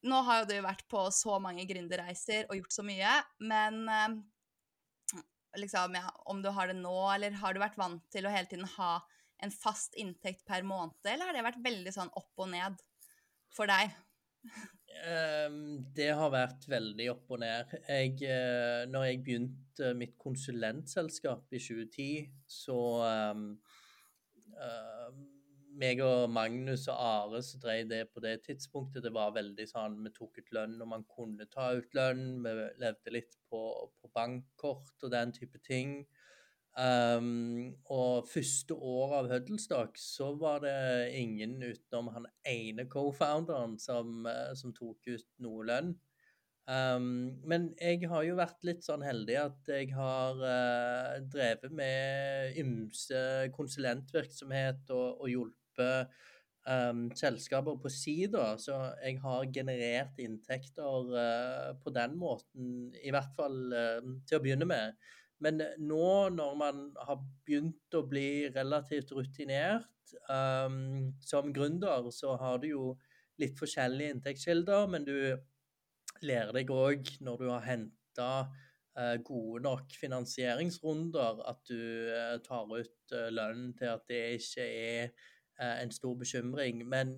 nå 0.06 0.20
har 0.28 0.44
jo 0.44 0.50
du 0.52 0.60
vært 0.62 0.84
på 0.92 1.02
så 1.10 1.40
mange 1.42 1.66
gründerreiser 1.66 2.46
og 2.46 2.60
gjort 2.60 2.76
så 2.76 2.86
mye, 2.86 3.14
men 3.42 3.80
eh, 3.90 5.24
liksom, 5.58 5.98
ja, 5.98 6.12
om 6.30 6.44
du 6.46 6.52
har 6.54 6.70
det 6.70 6.78
nå, 6.78 6.94
eller 7.16 7.38
har 7.42 7.56
du 7.58 7.64
vært 7.64 7.80
vant 7.82 8.06
til 8.14 8.28
å 8.28 8.34
hele 8.34 8.50
tiden 8.52 8.70
ha 8.76 9.00
en 9.44 9.52
fast 9.52 9.98
inntekt 10.00 10.46
per 10.48 10.62
måned, 10.64 11.00
eller 11.04 11.32
har 11.32 11.38
det 11.38 11.48
vært 11.50 11.66
veldig 11.66 11.96
sånn 11.98 12.14
opp 12.14 12.46
og 12.46 12.52
ned 12.54 12.78
for 13.56 13.70
deg? 13.72 13.90
Ehm, 15.04 15.84
det 15.96 16.10
har 16.16 16.32
vært 16.34 16.66
veldig 16.72 17.10
opp 17.12 17.36
og 17.36 17.42
ned. 17.44 17.76
Jeg, 17.88 18.16
eh, 18.24 18.86
når 18.90 19.08
jeg 19.10 19.22
begynte 19.26 19.94
mitt 19.98 20.16
konsulentselskap 20.22 21.52
i 21.52 21.60
2010, 21.60 22.08
så 22.48 22.78
um, 23.34 23.48
uh, 24.56 25.10
meg 25.76 26.00
og 26.06 26.30
Magnus 26.32 26.88
og 26.88 26.96
Are 26.96 27.42
som 27.44 27.60
drev 27.60 27.90
det 27.90 28.02
på 28.14 28.24
det 28.24 28.38
tidspunktet, 28.46 29.04
det 29.04 29.12
var 29.14 29.34
veldig 29.36 29.66
sånn 29.68 29.98
Vi 30.06 30.14
tok 30.16 30.40
ut 30.40 30.54
lønn 30.56 30.78
når 30.80 30.92
man 30.94 31.04
kunne 31.12 31.50
ta 31.52 31.74
ut 31.76 31.98
lønn. 31.98 32.40
Vi 32.46 32.54
levde 32.82 33.14
litt 33.18 33.36
på, 33.50 33.62
på 34.00 34.14
bankkort 34.16 35.04
og 35.04 35.12
den 35.12 35.36
type 35.36 35.60
ting. 35.68 36.00
Um, 36.76 37.72
og 37.88 38.26
første 38.28 38.76
året 38.76 39.22
av 39.22 39.30
Huddlestock 39.32 39.96
så 39.96 40.34
var 40.36 40.60
det 40.66 40.74
ingen 41.16 41.56
utenom 41.64 42.10
han 42.12 42.28
ene 42.52 42.84
co-founderen 42.92 43.78
som, 43.80 44.26
uh, 44.28 44.52
som, 44.60 44.74
tok 44.76 45.08
ut 45.08 45.28
noe 45.46 45.64
lønn. 45.70 45.94
Um, 46.68 47.38
men 47.48 47.70
jeg 47.80 48.10
har 48.12 48.26
jo 48.28 48.36
vært 48.42 48.68
litt 48.68 48.84
sånn 48.84 49.06
heldig 49.06 49.38
at 49.40 49.72
jeg 49.72 49.94
har 49.96 50.42
uh, 50.42 51.16
drevet 51.32 51.72
med 51.72 52.60
ymse 52.60 53.26
konsulentvirksomhet 53.56 54.92
og, 54.92 55.22
og 55.22 55.32
hjulpet 55.32 56.16
um, 56.68 57.08
selskaper 57.16 57.78
på 57.80 57.92
si, 57.94 58.18
så 58.28 58.80
jeg 59.00 59.20
har 59.24 59.52
generert 59.54 60.20
inntekter 60.20 61.14
uh, 61.16 61.70
på 61.80 61.94
den 61.96 62.18
måten, 62.20 62.90
i 63.00 63.14
hvert 63.16 63.32
fall 63.38 63.62
uh, 63.72 64.02
til 64.28 64.40
å 64.40 64.44
begynne 64.44 64.68
med. 64.68 64.98
Men 65.46 65.62
nå 65.78 66.12
når 66.34 66.56
man 66.58 66.86
har 67.06 67.20
begynt 67.46 67.98
å 67.98 68.06
bli 68.10 68.48
relativt 68.50 69.12
rutinert 69.14 70.16
um, 70.30 71.12
som 71.22 71.52
gründer, 71.54 72.10
så 72.12 72.34
har 72.42 72.62
du 72.64 72.72
jo 72.72 72.86
litt 73.42 73.58
forskjellige 73.60 74.16
inntektskilder, 74.16 74.88
men 74.90 75.06
du 75.06 75.18
lærer 76.26 76.56
deg 76.56 76.72
òg 76.72 77.12
når 77.26 77.44
du 77.44 77.46
har 77.52 77.68
henta 77.68 78.30
uh, 78.48 79.16
gode 79.28 79.62
nok 79.68 79.94
finansieringsrunder, 80.00 81.44
at 81.52 81.62
du 81.70 81.78
uh, 82.10 82.38
tar 82.46 82.72
ut 82.72 83.16
uh, 83.16 83.30
lønn 83.36 83.70
til 83.78 83.94
at 83.94 84.10
det 84.10 84.24
ikke 84.40 84.66
er 84.66 85.32
en 85.56 85.92
stor 85.94 86.18
bekymring. 86.20 86.82
Men 86.90 87.14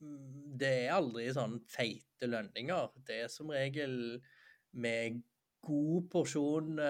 mm, 0.00 0.54
det 0.60 0.70
er 0.86 0.94
aldri 0.94 1.26
sånn 1.34 1.58
feite 1.68 2.28
lønninger. 2.30 2.94
Det 3.04 3.18
er 3.26 3.28
som 3.28 3.50
regel 3.52 3.96
med 4.72 5.20
god 5.62 6.08
porsjon 6.12 6.80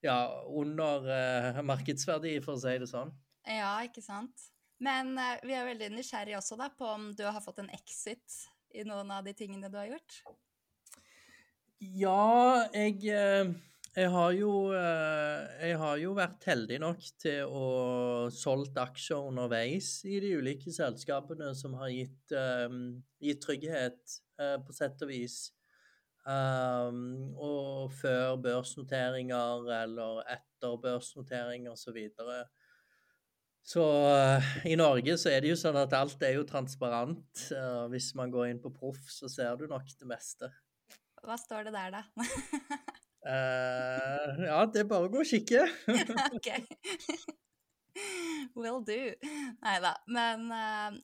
ja, 0.00 0.18
under 0.46 1.60
markedsverdi, 1.66 2.36
for 2.44 2.56
å 2.56 2.62
si 2.62 2.76
det 2.80 2.88
sånn. 2.88 3.10
Ja, 3.48 3.74
ikke 3.84 4.04
sant. 4.04 4.46
Men 4.80 5.12
vi 5.44 5.52
er 5.52 5.66
veldig 5.68 5.90
nysgjerrige 5.92 6.38
også 6.38 6.56
da, 6.60 6.70
på 6.72 6.88
om 6.88 7.10
du 7.16 7.26
har 7.26 7.42
fått 7.44 7.60
en 7.60 7.72
exit 7.76 8.38
i 8.74 8.84
noen 8.86 9.10
av 9.12 9.26
de 9.26 9.34
tingene 9.36 9.70
du 9.70 9.78
har 9.78 9.90
gjort? 9.90 10.20
Ja, 11.80 12.68
jeg, 12.74 12.98
eh, 13.08 13.52
jeg, 13.96 14.08
har 14.12 14.32
jo, 14.36 14.50
eh, 14.76 15.44
jeg 15.64 15.78
har 15.80 16.00
jo 16.02 16.10
vært 16.18 16.44
heldig 16.50 16.80
nok 16.82 17.06
til 17.22 17.48
å 17.48 17.68
solgt 18.34 18.76
aksjer 18.80 19.30
underveis 19.30 19.94
i 20.04 20.20
de 20.22 20.34
ulike 20.36 20.72
selskapene 20.74 21.54
som 21.56 21.78
har 21.80 21.92
gitt, 21.94 22.36
gitt 23.20 23.40
trygghet, 23.46 24.20
på 24.40 24.72
sett 24.72 25.02
og 25.04 25.10
vis. 25.10 25.50
Um, 26.28 27.32
og 27.40 27.92
før 27.96 28.36
børsnoteringer 28.44 29.70
eller 29.82 30.20
etter 30.28 30.76
børsnoteringer 30.82 31.72
osv. 31.72 31.86
Så, 31.88 31.94
videre. 31.96 32.40
Så 33.64 33.84
uh, 33.84 34.50
i 34.68 34.76
Norge 34.76 35.16
så 35.20 35.32
er 35.32 35.40
det 35.40 35.54
jo 35.54 35.58
sånn 35.58 35.78
at 35.80 35.96
alt 35.96 36.22
er 36.26 36.36
jo 36.36 36.46
transparent. 36.48 37.46
Uh, 37.54 37.86
hvis 37.92 38.12
man 38.18 38.32
går 38.32 38.50
inn 38.50 38.62
på 38.62 38.72
Proff, 38.74 39.00
så 39.12 39.30
ser 39.32 39.56
du 39.60 39.66
nok 39.70 39.88
det 39.96 40.08
meste. 40.10 40.50
Hva 41.24 41.36
står 41.40 41.68
det 41.68 41.74
der, 41.76 41.98
da? 41.98 42.02
uh, 43.28 44.40
ja, 44.44 44.64
det 44.68 44.84
er 44.84 44.90
bare 44.92 45.08
å 45.08 45.12
gå 45.12 45.24
og 45.24 45.28
kikke. 45.28 45.66
ok. 46.36 46.50
Will 48.58 48.80
do. 48.86 48.98
Nei 49.60 49.76
da. 49.84 49.94
Men 50.10 50.48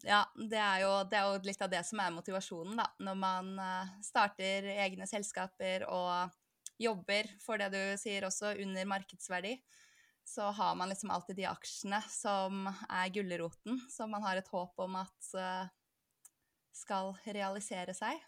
ja, 0.06 0.22
det 0.36 0.60
er, 0.60 0.82
jo, 0.84 0.92
det 1.10 1.18
er, 1.20 1.30
jo, 1.30 1.40
litt 1.46 1.64
av 1.64 1.72
det 1.72 1.82
som 1.88 2.02
er 2.02 2.14
motivasjonen, 2.14 2.76
da. 2.80 2.90
Når 3.08 3.18
man 3.20 3.54
starter 4.04 4.68
egne 4.76 5.08
selskaper 5.10 5.86
og 5.90 6.34
jobber 6.80 7.28
for 7.40 7.60
det 7.60 7.70
du 7.72 7.80
sier 8.00 8.26
også, 8.28 8.56
under 8.62 8.88
markedsverdi 8.88 9.56
så 10.26 10.42
har 10.42 10.74
man 10.74 10.88
liksom 10.90 11.10
alltid 11.10 11.36
de 11.38 11.46
aksjene 11.46 12.00
som 12.10 12.66
er 12.66 13.10
gulroten, 13.14 13.78
som 13.90 14.10
man 14.10 14.24
har 14.26 14.40
et 14.40 14.48
håp 14.50 14.82
om 14.82 14.96
at 14.98 15.28
uh, 15.38 15.68
skal 16.74 17.14
realisere 17.24 17.94
seg. 17.94 18.18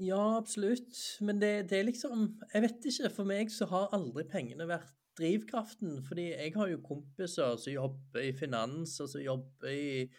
Ja, 0.00 0.38
absolutt. 0.38 0.96
Men 1.20 1.42
det, 1.42 1.68
det, 1.68 1.80
er 1.80 1.88
liksom 1.90 2.22
Jeg 2.54 2.62
vet 2.64 2.86
ikke. 2.88 3.10
For 3.12 3.28
meg 3.28 3.52
så 3.52 3.68
har 3.68 3.92
aldri 3.96 4.24
pengene 4.30 4.64
vært 4.70 4.94
drivkraften. 5.20 6.00
Fordi 6.06 6.30
jeg 6.32 6.56
har 6.56 6.72
jo 6.72 6.82
kompiser 6.84 7.56
som 7.60 7.74
jobber 7.74 8.26
i 8.26 8.34
finans, 8.36 8.96
og 9.04 9.12
som 9.12 9.24
jobber 9.24 9.70
i 9.70 10.10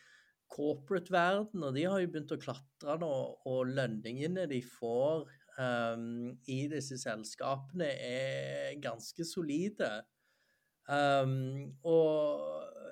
corporate-verden, 0.52 1.64
og 1.64 1.76
de 1.76 1.86
har 1.88 2.02
jo 2.02 2.10
begynt 2.12 2.34
å 2.36 2.42
klatre 2.42 2.98
nå, 3.00 3.12
og 3.48 3.70
lønningene 3.72 4.48
de 4.52 4.60
får 4.66 5.30
um, 5.56 6.34
i 6.52 6.66
disse 6.72 6.98
selskapene 7.00 7.88
er 7.88 8.76
ganske 8.84 9.26
solide. 9.28 9.94
Um, 10.92 11.72
og 11.88 12.44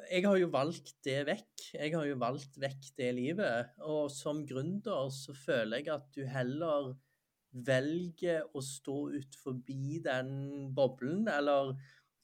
jeg 0.09 0.25
har 0.25 0.39
jo 0.39 0.49
valgt 0.53 0.95
det 1.05 1.19
vekk. 1.27 1.65
Jeg 1.75 1.93
har 1.93 2.07
jo 2.07 2.17
valgt 2.21 2.57
vekk 2.61 2.89
det 2.97 3.11
livet. 3.17 3.75
Og 3.85 4.09
som 4.13 4.45
gründer 4.47 5.11
så 5.13 5.35
føler 5.37 5.83
jeg 5.83 5.93
at 5.93 6.07
du 6.15 6.23
heller 6.29 6.93
velger 7.65 8.45
å 8.53 8.61
stå 8.61 8.97
ut 9.15 9.37
forbi 9.43 9.99
den 10.05 10.69
boblen, 10.77 11.27
eller 11.29 11.73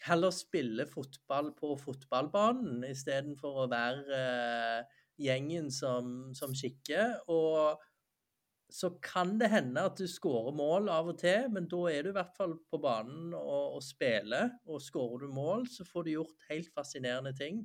heller 0.04 0.34
spille 0.36 0.86
fotball 0.90 1.54
på 1.58 1.76
fotballbanen 1.80 2.84
istedenfor 2.90 3.64
å 3.64 3.68
være 3.72 4.22
uh, 4.22 5.02
gjengen 5.22 5.72
som, 5.72 6.34
som 6.36 6.54
kikker. 6.56 7.22
Og 7.32 7.80
så 8.76 8.90
kan 9.04 9.36
det 9.40 9.52
hende 9.54 9.86
at 9.88 9.98
du 10.00 10.08
skårer 10.10 10.56
mål 10.58 10.90
av 10.92 11.14
og 11.14 11.20
til, 11.22 11.48
men 11.54 11.70
da 11.72 11.82
er 11.92 12.04
du 12.04 12.12
i 12.12 12.18
hvert 12.18 12.36
fall 12.36 12.58
på 12.70 12.82
banen 12.82 13.34
og, 13.38 13.78
og 13.78 13.84
spiller. 13.86 14.58
Og 14.68 14.84
skårer 14.84 15.26
du 15.26 15.34
mål, 15.34 15.68
så 15.72 15.88
får 15.88 16.06
du 16.06 16.16
gjort 16.18 16.50
helt 16.50 16.72
fascinerende 16.76 17.36
ting. 17.38 17.64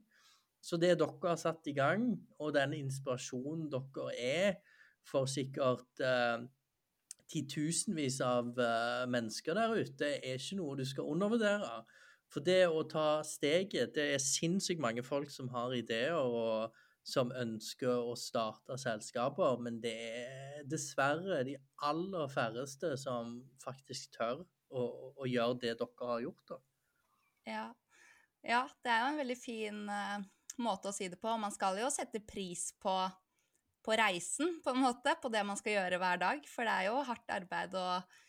Så 0.60 0.76
det 0.76 0.99
dere 1.00 1.25
har 1.25 1.40
satt 1.40 1.66
i 1.72 1.75
gang, 1.76 2.12
og 2.38 2.52
den 2.54 2.76
inspirasjonen 2.76 3.70
dere 3.72 4.10
er 4.20 4.58
for 5.08 5.25
sikkert 5.30 6.02
eh, 6.04 6.42
titusenvis 7.30 8.18
av 8.26 8.50
uh, 8.58 9.06
mennesker 9.10 9.56
der 9.56 9.72
ute, 9.78 10.08
er 10.18 10.37
ikke 10.37 10.58
noe 10.58 10.76
du 10.80 10.84
skal 10.88 11.08
undervurdere. 11.08 11.80
For 12.30 12.44
det 12.46 12.68
å 12.70 12.84
ta 12.87 13.25
steget 13.26 13.96
Det 13.96 14.06
er 14.14 14.22
sinnssykt 14.22 14.82
mange 14.82 15.02
folk 15.06 15.32
som 15.34 15.50
har 15.54 15.75
ideer 15.75 16.14
og 16.14 16.76
som 17.10 17.30
ønsker 17.32 18.04
å 18.10 18.12
starte 18.18 18.76
selskaper, 18.78 19.56
men 19.64 19.78
det 19.82 19.94
er 19.96 20.66
dessverre 20.68 21.40
de 21.49 21.56
aller 21.88 22.28
færreste 22.30 22.92
som 23.00 23.38
faktisk 23.62 24.12
tør 24.18 24.42
å, 24.68 24.82
å 25.16 25.28
gjøre 25.28 25.56
det 25.62 25.72
dere 25.80 26.10
har 26.10 26.20
gjort. 26.26 26.52
da. 26.52 26.58
Ja. 27.49 27.64
ja 28.46 28.60
det 28.84 28.92
er 28.92 29.00
jo 29.00 29.08
en 29.14 29.20
veldig 29.22 29.38
fin 29.40 29.80
uh, 29.88 30.20
måte 30.62 30.92
å 30.92 30.94
si 30.94 31.08
det 31.10 31.18
på. 31.20 31.32
Man 31.40 31.54
skal 31.56 31.80
jo 31.80 31.90
sette 31.92 32.22
pris 32.22 32.68
på, 32.84 32.94
på, 33.82 33.96
reisen, 33.99 34.58
på 34.62 34.75
en 34.75 34.84
måte, 34.84 35.16
på 35.22 35.32
det 35.32 35.42
man 35.49 35.58
skal 35.58 35.78
gjøre 35.78 36.00
hver 36.04 36.22
dag. 36.22 36.44
For 36.52 36.68
det 36.68 36.76
er 36.76 36.90
jo 36.92 37.00
hardt 37.08 37.37
arbeid 37.40 37.76
og, 37.80 38.20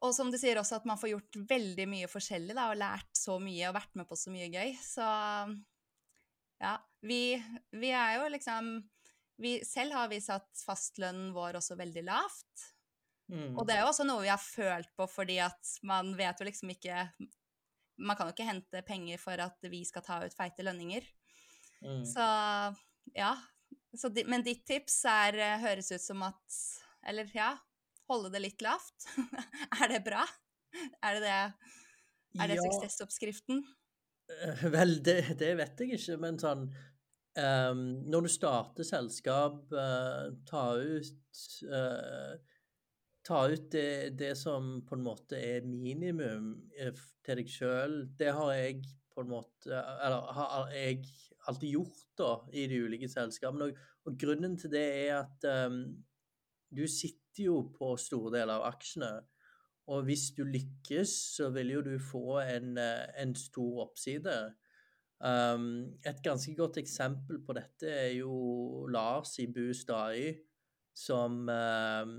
og 0.00 0.14
som 0.16 0.30
du 0.32 0.38
sier 0.40 0.56
også, 0.56 0.78
at 0.80 0.86
man 0.88 0.98
får 1.00 1.12
gjort 1.12 1.38
veldig 1.50 1.84
mye 1.90 2.08
forskjellig 2.08 2.56
da, 2.56 2.70
og 2.72 2.80
lært 2.80 3.10
så 3.16 3.36
mye 3.42 3.68
og 3.68 3.76
vært 3.76 3.98
med 4.00 4.08
på 4.08 4.16
så 4.16 4.32
mye 4.32 4.48
gøy. 4.48 4.72
Så 4.80 5.04
ja, 6.60 6.74
vi, 7.04 7.36
vi 7.76 7.92
er 7.96 8.18
jo 8.18 8.30
liksom 8.32 8.72
vi, 9.40 9.54
Selv 9.64 9.96
har 9.96 10.10
vi 10.12 10.20
satt 10.20 10.64
fastlønnen 10.66 11.30
vår 11.36 11.60
også 11.60 11.76
veldig 11.80 12.04
lavt. 12.08 12.66
Mm. 13.32 13.54
Og 13.54 13.64
det 13.68 13.76
er 13.76 13.84
jo 13.84 13.92
også 13.92 14.04
noe 14.08 14.24
vi 14.24 14.32
har 14.32 14.42
følt 14.42 14.90
på 14.98 15.06
fordi 15.08 15.38
at 15.44 15.76
man 15.86 16.10
vet 16.18 16.40
jo 16.40 16.48
liksom 16.48 16.72
ikke 16.74 17.04
Man 18.00 18.16
kan 18.18 18.26
jo 18.26 18.34
ikke 18.34 18.48
hente 18.48 18.82
penger 18.82 19.20
for 19.22 19.38
at 19.44 19.68
vi 19.70 19.84
skal 19.86 20.04
ta 20.04 20.18
ut 20.24 20.36
feite 20.36 20.64
lønninger. 20.64 21.04
Mm. 21.84 22.04
Så 22.08 22.26
ja. 23.16 23.34
Så, 23.96 24.10
men 24.30 24.44
ditt 24.46 24.64
tips 24.68 25.02
er, 25.08 25.36
høres 25.60 25.90
ut 25.92 26.02
som 26.02 26.24
at 26.24 26.60
Eller 27.06 27.28
ja, 27.34 27.52
holde 28.10 28.32
det 28.34 28.42
litt 28.42 28.64
lavt. 28.64 29.08
er 29.80 29.94
det 29.94 30.02
bra? 30.06 30.24
Er 31.02 31.18
det 31.18 31.22
det? 31.24 31.42
Er 32.38 32.50
det 32.50 32.58
ja. 32.58 32.66
suksessoppskriften? 32.66 33.62
Eh, 34.30 34.64
vel, 34.70 34.96
det, 35.02 35.18
det, 35.40 35.54
vet 35.58 35.82
jeg 35.82 35.98
ikke, 35.98 36.16
men 36.22 36.38
sånn 36.38 36.68
um, 36.68 37.82
Når 38.10 38.26
du 38.26 38.30
starter 38.30 38.86
selskap, 38.86 39.64
uh, 39.74 40.30
ta 40.46 40.64
ut 40.78 41.42
uh, 41.66 42.36
Ta 43.26 43.40
ut 43.50 43.66
det, 43.74 44.16
det, 44.18 44.32
som 44.38 44.78
på 44.86 44.96
en 44.96 45.02
måte 45.04 45.36
er 45.36 45.66
minimum 45.68 46.54
til 46.72 47.36
deg 47.36 47.50
sjøl. 47.52 47.98
Det 48.16 48.30
har 48.32 48.54
jeg 48.56 48.78
på 49.12 49.20
en 49.20 49.28
måte 49.34 49.68
Eller 49.76 50.30
har 50.38 50.70
jeg 50.72 51.02
alltid 51.50 51.74
gjort 51.74 52.06
da, 52.16 52.30
i 52.56 52.64
de 52.70 52.78
ulike 52.86 53.10
selskapene. 53.12 53.68
Og, 53.68 53.82
og 54.08 54.16
grunnen 54.20 54.56
til 54.60 54.72
det 54.72 54.86
er 55.02 55.18
at 55.18 55.46
um, 55.68 55.82
du 56.72 56.86
sitter 56.88 57.19
jo 57.38 57.60
på 57.76 57.94
store 58.00 58.32
deler 58.38 58.58
av 58.58 58.72
aksjene. 58.72 59.12
Og 59.90 60.04
hvis 60.06 60.30
du 60.36 60.44
lykkes, 60.46 61.12
så 61.36 61.50
vil 61.54 61.70
jo 61.74 61.80
du 61.82 61.94
få 61.98 62.40
en, 62.40 62.78
eh, 62.78 63.06
en 63.22 63.34
stor 63.34 63.86
oppside. 63.86 64.54
Um, 65.20 65.92
et 66.06 66.22
ganske 66.24 66.54
godt 66.56 66.78
eksempel 66.80 67.42
på 67.44 67.52
dette 67.52 67.88
er 67.92 68.12
jo 68.16 68.86
Lars 68.88 69.38
i 69.38 69.46
Bustadøy, 69.52 70.32
som 70.96 71.48
um, 71.48 72.14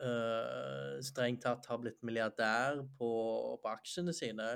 uh, 0.00 0.96
strengt 1.04 1.42
tatt 1.44 1.68
har 1.68 1.80
blitt 1.82 2.00
milliardær 2.02 2.80
på, 2.96 3.10
på, 3.60 3.68
aksjene 3.68 4.14
sine. 4.16 4.48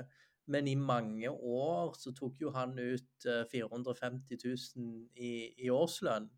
Men 0.47 0.67
i 0.67 0.75
mange 0.79 1.29
år 1.29 1.93
så 1.99 2.15
tok 2.17 2.41
jo 2.41 2.49
han 2.55 2.73
ut 2.79 3.27
uh, 3.27 3.43
450 3.51 4.41
000 4.41 4.97
i, 5.13 5.31
i 5.61 5.69
årslønn. 5.69 6.31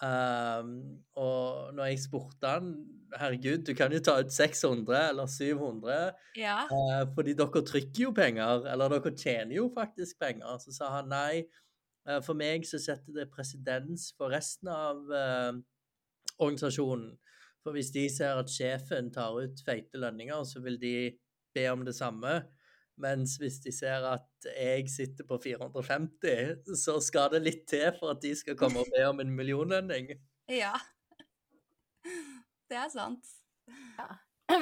Um, 0.00 0.70
og 1.20 1.74
når 1.76 1.90
jeg 1.90 2.02
spurte 2.06 2.48
han 2.48 2.70
Herregud, 3.20 3.66
du 3.66 3.74
kan 3.76 3.92
jo 3.92 3.98
ta 4.00 4.14
ut 4.22 4.30
600 4.32 4.94
eller 5.10 5.26
700, 5.28 5.96
ja. 6.38 6.60
uh, 6.70 7.02
fordi 7.12 7.34
dere 7.36 7.62
trykker 7.66 8.04
jo 8.06 8.12
penger, 8.16 8.68
eller 8.70 8.94
dere 8.94 9.12
tjener 9.18 9.56
jo 9.58 9.66
faktisk 9.74 10.20
penger. 10.22 10.60
Så 10.62 10.72
sa 10.76 10.92
han 10.94 11.10
nei, 11.12 11.42
Uh, 12.08 12.20
For 12.24 12.36
meg 12.38 12.64
så 12.68 12.80
setter 12.80 13.12
det 13.16 13.30
presedens 13.32 14.10
for 14.16 14.32
resten 14.32 14.70
av 14.72 15.02
uh, 15.12 15.52
organisasjonen. 16.40 17.12
For 17.60 17.76
hvis 17.76 17.92
de 17.92 18.06
ser 18.08 18.40
at 18.40 18.52
sjefen 18.52 19.10
tar 19.12 19.36
ut 19.36 19.60
feite 19.66 20.00
lønninger, 20.00 20.40
så 20.48 20.62
vil 20.64 20.78
de 20.80 20.94
be 21.54 21.66
om 21.68 21.84
det 21.84 21.94
samme. 21.98 22.38
Mens 23.00 23.38
hvis 23.40 23.58
de 23.64 23.72
ser 23.72 24.04
at 24.04 24.46
jeg 24.52 24.88
sitter 24.92 25.24
på 25.28 25.38
450, 25.40 26.74
så 26.76 26.98
skal 27.00 27.30
det 27.34 27.42
litt 27.46 27.62
til 27.70 27.88
for 27.96 28.12
at 28.14 28.20
de 28.24 28.34
skal 28.36 28.58
komme 28.60 28.82
og 28.82 28.90
be 28.92 29.04
om 29.08 29.22
en 29.24 29.36
millionlønning. 29.36 30.12
Ja. 30.50 30.72
Det 32.70 32.74
er 32.78 32.88
sant. 32.90 33.26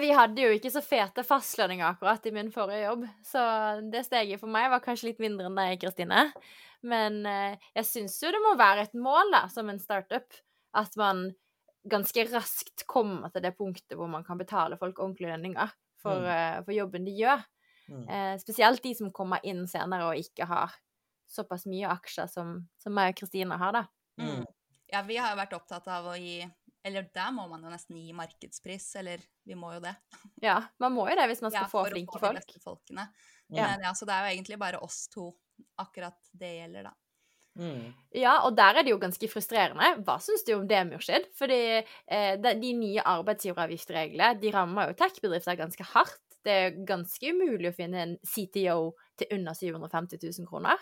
Vi 0.01 0.11
hadde 0.13 0.43
jo 0.43 0.51
ikke 0.53 0.69
så 0.73 0.83
fete 0.85 1.23
fastlønninger 1.25 1.87
akkurat 1.87 2.27
i 2.29 2.33
min 2.35 2.51
forrige 2.53 2.83
jobb, 2.83 3.07
så 3.25 3.41
det 3.89 4.03
steget 4.05 4.41
for 4.43 4.53
meg 4.53 4.67
var 4.69 4.83
kanskje 4.85 5.09
litt 5.11 5.23
mindre 5.23 5.49
enn 5.49 5.57
deg, 5.57 5.79
Kristine. 5.81 6.27
Men 6.85 7.23
eh, 7.27 7.57
jeg 7.79 7.89
syns 7.89 8.19
jo 8.21 8.31
det 8.35 8.43
må 8.45 8.53
være 8.61 8.85
et 8.85 8.99
mål, 9.01 9.33
da, 9.33 9.47
som 9.49 9.71
en 9.73 9.81
startup, 9.81 10.29
at 10.77 10.99
man 11.01 11.31
ganske 11.89 12.27
raskt 12.35 12.85
kommer 12.91 13.33
til 13.33 13.47
det 13.49 13.55
punktet 13.57 13.97
hvor 13.97 14.11
man 14.13 14.27
kan 14.29 14.37
betale 14.41 14.77
folk 14.77 15.01
ordentlige 15.01 15.33
lønninger 15.33 15.73
for, 16.05 16.21
Mm. 16.21 16.29
eh, 16.35 16.59
for 16.69 16.77
jobben 16.77 17.09
de 17.09 17.17
gjør. 17.23 17.49
Mm. 17.89 18.05
Eh, 18.09 18.35
spesielt 18.43 18.83
de 18.85 18.95
som 18.95 19.13
kommer 19.15 19.45
inn 19.49 19.65
senere 19.69 20.11
og 20.11 20.21
ikke 20.21 20.47
har 20.49 20.77
såpass 21.29 21.67
mye 21.69 21.89
aksjer 21.93 22.29
som, 22.31 22.55
som 22.81 22.95
meg 22.97 23.13
og 23.13 23.21
Kristine 23.23 23.59
har, 23.61 23.75
da. 23.77 23.85
Mm. 24.21 24.45
Ja, 24.89 25.03
vi 25.05 25.19
har 25.21 25.35
jo 25.35 25.41
vært 25.41 25.57
opptatt 25.57 25.89
av 25.93 26.07
å 26.09 26.15
gi 26.19 26.41
Eller 26.87 27.05
der 27.13 27.33
må 27.37 27.45
man 27.51 27.63
jo 27.63 27.71
nesten 27.71 27.99
gi 28.01 28.15
markedspris, 28.17 28.87
eller 29.01 29.21
vi 29.45 29.57
må 29.59 29.75
jo 29.77 29.83
det. 29.85 29.93
Ja, 30.47 30.63
man 30.81 30.95
må 30.95 31.09
jo 31.11 31.17
det 31.19 31.27
hvis 31.33 31.43
man 31.45 31.53
skal 31.53 31.67
Ja, 31.67 31.73
få 31.73 31.83
for 31.85 31.99
å 31.99 32.07
få 32.15 32.33
de 32.33 32.41
beste 32.41 32.63
folkene. 32.63 33.09
Ja. 33.49 33.67
Men 33.67 33.85
ja, 33.89 33.93
så 33.97 34.09
det 34.09 34.15
er 34.15 34.25
jo 34.25 34.37
egentlig 34.37 34.59
bare 34.61 34.81
oss 34.85 35.07
to 35.13 35.31
akkurat 35.83 36.19
det 36.39 36.55
gjelder, 36.61 36.89
da. 36.91 36.95
Mm. 37.59 37.91
Ja, 38.15 38.37
og 38.47 38.55
der 38.57 38.79
er 38.79 38.87
det 38.87 38.93
jo 38.93 39.01
ganske 39.03 39.29
frustrerende. 39.31 39.91
Hva 40.07 40.19
syns 40.23 40.45
du 40.47 40.53
om 40.55 40.67
det, 40.71 40.79
Murshid? 40.87 41.27
Fordi 41.37 41.61
eh, 41.81 42.35
de, 42.39 42.55
de 42.63 42.73
nye 42.79 43.05
arbeidsgiveravgiftsreglene 43.17 44.39
de 44.39 44.53
rammer 44.55 44.93
jo 44.93 44.99
tech-bedrifter 45.01 45.59
ganske 45.59 45.87
hardt. 45.91 46.23
Det 46.49 46.55
er 46.57 46.77
ganske 46.89 47.35
umulig 47.35 47.69
å 47.69 47.77
finne 47.77 48.05
en 48.07 48.15
CTO 48.25 48.95
til 49.21 49.35
under 49.37 49.57
750 49.59 50.23
000 50.23 50.49
kroner. 50.49 50.81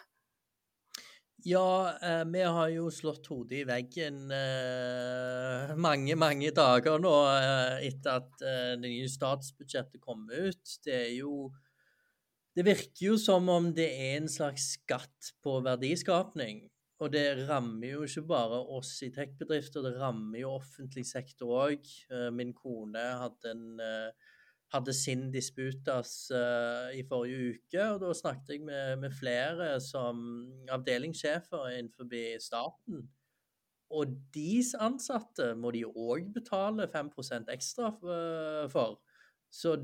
Ja, 1.44 1.98
eh, 2.02 2.24
vi 2.24 2.42
har 2.42 2.68
jo 2.72 2.86
slått 2.90 3.26
hodet 3.30 3.58
i 3.60 3.66
veggen 3.68 4.30
eh, 4.32 5.74
mange, 5.76 6.14
mange 6.18 6.52
dager 6.54 6.96
nå 7.02 7.12
eh, 7.28 7.88
etter 7.90 8.22
at 8.22 8.30
det 8.40 8.78
nye 8.80 9.10
statsbudsjettet 9.10 10.00
kom 10.02 10.24
ut. 10.30 10.78
Det 10.84 10.94
er 10.94 11.12
jo 11.18 11.50
Det 12.56 12.64
virker 12.64 13.10
jo 13.10 13.18
som 13.20 13.50
om 13.52 13.68
det 13.76 13.90
er 13.90 14.14
en 14.16 14.30
slags 14.32 14.70
skatt 14.78 15.34
på 15.44 15.58
verdiskapning. 15.66 16.62
Og 17.04 17.10
det 17.12 17.26
rammer 17.50 17.90
jo 17.90 18.06
ikke 18.06 18.24
bare 18.30 18.62
oss 18.78 18.94
i 19.04 19.10
tech-bedrifter, 19.12 19.84
det 19.84 19.98
rammer 20.00 20.40
jo 20.40 20.54
offentlig 20.56 21.04
sektor 21.04 21.52
òg. 21.66 21.84
Min 22.32 22.54
kone 22.56 23.02
hadde 23.20 23.52
en 23.52 23.66
hadde 24.76 24.94
sin 24.96 25.26
disputas 25.34 26.30
uh, 26.30 26.92
i 26.94 27.02
forrige 27.08 27.56
uke, 27.56 27.82
og 27.94 28.00
da 28.04 28.14
snakket 28.16 28.54
jeg 28.54 28.64
med, 28.68 28.96
med 29.02 29.14
flere 29.16 29.74
som 29.82 30.22
avdelingssjefer 30.72 31.72
innenfor 31.74 32.08
staten. 32.44 33.06
Og 33.94 34.16
deres 34.34 34.72
ansatte 34.82 35.52
må 35.58 35.70
de 35.74 35.84
òg 35.86 36.32
betale 36.34 36.88
5 36.90 37.10
ekstra 37.54 37.92
eh, 37.94 38.64
for. 38.72 38.98
Så 39.50 39.76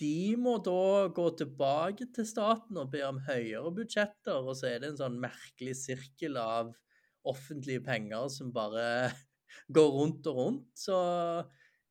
de 0.00 0.34
må 0.40 0.56
da 0.58 1.06
gå 1.14 1.28
tilbake 1.38 2.08
til 2.14 2.26
staten 2.26 2.80
og 2.80 2.90
be 2.90 3.04
om 3.06 3.20
høyere 3.28 3.70
budsjetter, 3.76 4.42
og 4.42 4.56
så 4.58 4.72
er 4.72 4.82
det 4.82 4.90
en 4.90 5.02
sånn 5.04 5.20
merkelig 5.22 5.76
sirkel 5.84 6.40
av 6.40 6.72
offentlige 7.24 7.84
penger 7.86 8.26
som 8.28 8.50
bare 8.52 9.12
går 9.76 9.92
rundt 10.00 10.26
og 10.26 10.40
rundt. 10.40 10.66
Så 10.74 10.98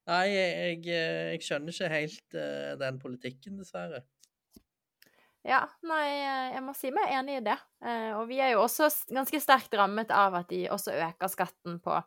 Nei, 0.09 0.25
jeg, 0.33 0.81
jeg 0.87 1.43
skjønner 1.45 1.71
ikke 1.71 1.93
helt 1.93 2.35
uh, 2.35 2.73
den 2.81 2.99
politikken, 2.99 3.59
dessverre. 3.61 4.03
Ja, 5.43 5.59
nei, 5.83 6.07
eh, 6.23 6.53
jeg 6.55 6.63
må 6.63 6.73
si 6.75 6.89
meg 6.95 7.11
enig 7.11 7.41
i 7.41 7.43
det. 7.43 7.57
Eh, 7.83 8.11
og 8.15 8.29
vi 8.29 8.37
er 8.39 8.53
jo 8.53 8.61
også 8.63 8.87
ganske 9.11 9.41
sterkt 9.43 9.75
rammet 9.75 10.11
av 10.15 10.37
at 10.39 10.47
de 10.53 10.61
også 10.71 10.93
øker 10.95 11.31
skatten 11.31 11.81
på, 11.83 11.97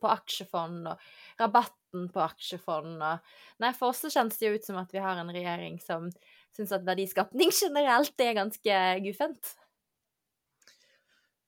på 0.00 0.08
aksjefond 0.08 0.88
og 0.88 1.10
rabatten 1.40 2.08
på 2.12 2.22
aksjefond 2.24 2.96
og 2.96 3.34
Nei, 3.60 3.74
for 3.76 3.92
oss 3.92 4.00
så 4.04 4.12
kjennes 4.12 4.40
det 4.40 4.48
jo 4.48 4.56
ut 4.56 4.68
som 4.68 4.80
at 4.80 4.92
vi 4.92 5.04
har 5.04 5.20
en 5.20 5.32
regjering 5.32 5.76
som 5.84 6.08
syns 6.56 6.72
at 6.72 6.88
verdiskapning 6.88 7.52
generelt 7.62 8.24
er 8.24 8.38
ganske 8.40 8.80
guffent. 9.04 9.52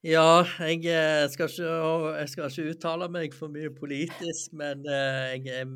Ja, 0.06 0.44
jeg 0.62 0.84
eh, 0.86 1.24
skal, 1.30 1.48
ikke, 1.50 1.70
jeg 2.20 2.28
skal 2.30 2.50
ikke 2.52 2.70
uttale 2.70 3.08
meg 3.10 3.32
for 3.34 3.50
mye 3.50 3.70
politisk, 3.74 4.52
men 4.54 4.84
eh, 4.86 5.32
jeg, 5.34 5.42
jeg 5.50 5.66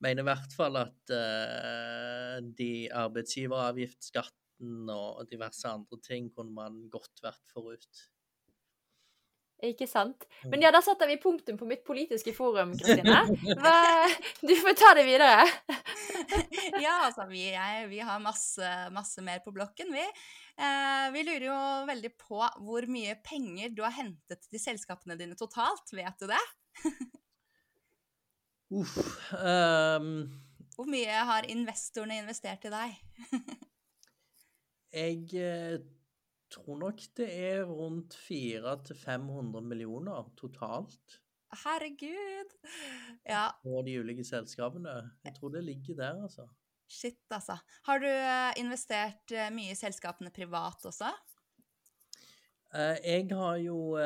mener 0.00 0.22
i 0.24 0.28
hvert 0.30 0.54
fall 0.56 0.78
at 0.80 1.12
eh, 1.12 2.38
de 2.56 2.88
arbeidsgiveravgiftsskatten 2.96 4.88
og 4.94 5.28
diverse 5.28 5.68
andre 5.68 6.00
ting 6.00 6.30
kunne 6.32 6.56
man 6.56 6.80
godt 6.92 7.20
vært 7.26 7.44
forut. 7.52 8.08
Ikke 9.66 9.88
sant? 9.90 10.22
Men 10.46 10.62
ja, 10.62 10.70
da 10.70 10.78
setter 10.84 11.08
vi 11.10 11.16
punktum 11.18 11.56
på 11.58 11.66
mitt 11.66 11.80
politiske 11.86 12.30
forum, 12.34 12.76
Kristine. 12.78 13.24
Du 14.46 14.52
får 14.54 14.76
ta 14.78 14.94
det 14.98 15.06
videre. 15.08 15.46
Ja, 16.78 17.08
altså, 17.08 17.24
vi, 17.30 17.40
jeg, 17.50 17.86
vi 17.90 17.98
har 18.04 18.20
masse, 18.22 18.66
masse 18.94 19.22
mer 19.24 19.40
på 19.42 19.50
blokken, 19.54 19.88
vi. 19.90 20.04
Eh, 20.58 21.06
vi 21.14 21.22
lurer 21.26 21.46
jo 21.48 21.58
veldig 21.88 22.10
på 22.20 22.38
hvor 22.66 22.86
mye 22.90 23.16
penger 23.24 23.72
du 23.74 23.82
har 23.82 23.94
hentet 23.96 24.46
til 24.46 24.62
selskapene 24.62 25.16
dine 25.18 25.34
totalt. 25.38 25.90
Vet 25.96 26.22
du 26.22 26.28
det? 26.30 26.42
Uff. 28.78 28.98
um... 29.32 30.28
Hvor 30.78 30.86
mye 30.86 31.22
har 31.26 31.48
investorene 31.50 32.20
investert 32.20 32.68
i 32.68 32.70
deg? 32.70 32.98
jeg 35.00 35.24
eh, 35.34 35.80
tror 36.50 36.78
nok 36.80 37.02
det 37.18 37.28
er 37.28 37.64
rundt 37.68 38.16
400-500 38.28 39.64
millioner 39.64 40.30
totalt 40.36 41.20
Herregud! 41.48 42.50
Ja, 43.24 43.48
på 43.62 43.80
de 43.86 43.94
ulike 44.00 44.24
selskapene. 44.24 45.10
Jeg 45.24 45.34
tror 45.38 45.48
det 45.54 45.64
ligger 45.64 45.94
der, 45.96 46.22
altså. 46.22 46.48
shit, 46.88 47.16
altså. 47.30 47.56
Har 47.84 47.98
du 47.98 48.08
eh, 48.08 48.52
investert 48.60 49.32
eh, 49.32 49.48
mye 49.52 49.72
i 49.72 49.78
selskapene 49.78 50.30
privat 50.30 50.84
også? 50.84 51.08
Eh, 52.74 52.96
jeg 53.04 53.28
har 53.32 53.56
jo 53.64 53.96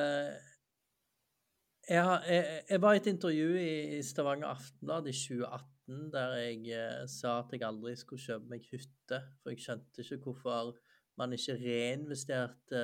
jeg, 1.88 2.04
har, 2.04 2.22
jeg, 2.30 2.62
jeg 2.70 2.82
var 2.82 2.92
i 2.92 3.02
et 3.02 3.10
intervju 3.10 3.56
i 3.58 4.02
Stavanger 4.02 4.46
Aftenblad 4.54 5.10
i 5.10 5.12
2018 5.12 6.10
der 6.12 6.36
jeg 6.38 7.08
sa 7.10 7.40
at 7.40 7.50
jeg 7.52 7.66
aldri 7.66 7.96
skulle 7.98 8.22
kjøpe 8.22 8.54
meg 8.54 8.68
hytte, 8.70 9.18
for 9.42 9.50
jeg 9.50 9.64
skjønte 9.64 10.04
ikke 10.06 10.22
hvorfor 10.28 10.54
man 11.20 11.34
ikke 11.36 11.58
reinvesterte 11.60 12.82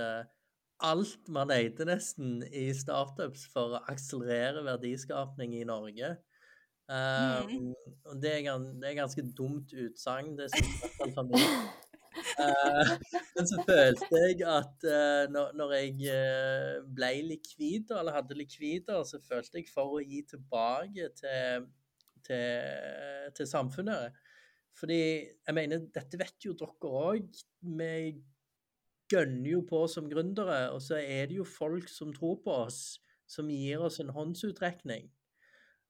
alt 0.85 1.31
man 1.35 1.51
eide 1.51 1.87
nesten 1.89 2.43
i 2.55 2.69
startups 2.77 3.49
for 3.53 3.79
å 3.79 3.83
akselerere 3.91 4.63
verdiskapning 4.67 5.57
i 5.59 5.67
Norge. 5.67 6.15
Um, 6.89 7.75
det 8.23 8.31
er, 8.39 8.63
det 8.81 8.89
er 8.89 9.01
ganske 9.03 9.25
dumt 9.37 9.75
utsagn, 9.75 10.37
det 10.39 10.49
synes 10.55 10.71
i 10.71 10.79
hvert 10.81 10.97
fall 11.03 11.15
for 11.19 11.31
meg. 11.33 11.75
Eh, 12.19 12.93
men 13.37 13.49
så 13.51 13.59
følte 13.67 14.23
jeg 14.23 14.39
at 14.49 14.87
uh, 14.89 15.25
når, 15.33 15.53
når 15.59 15.75
jeg 15.77 16.15
eh, 16.15 16.79
ble 16.97 17.11
likvider, 17.29 17.99
eller 18.01 18.17
hadde 18.17 18.39
likvider, 18.39 19.03
så 19.05 19.21
følte 19.23 19.61
jeg 19.61 19.69
for 19.75 19.99
å 19.99 20.03
gi 20.03 20.23
tilbake 20.31 21.11
til, 21.19 21.69
til, 22.27 23.35
til 23.37 23.51
samfunnet. 23.51 24.17
Fordi 24.79 25.01
jeg 25.01 25.55
mener, 25.57 25.87
dette 25.95 26.21
vet 26.21 26.45
jo 26.45 26.55
dere 26.59 26.91
òg. 27.03 27.41
Vi 27.63 27.93
gønner 29.09 29.51
jo 29.51 29.63
på 29.67 29.85
som 29.91 30.09
gründere, 30.11 30.69
og 30.75 30.83
så 30.85 31.01
er 31.01 31.31
det 31.31 31.39
jo 31.41 31.47
folk 31.49 31.89
som 31.91 32.13
tror 32.15 32.39
på 32.45 32.57
oss, 32.67 32.99
som 33.29 33.49
gir 33.51 33.83
oss 33.85 34.01
en 34.03 34.13
håndsutrekning. 34.15 35.09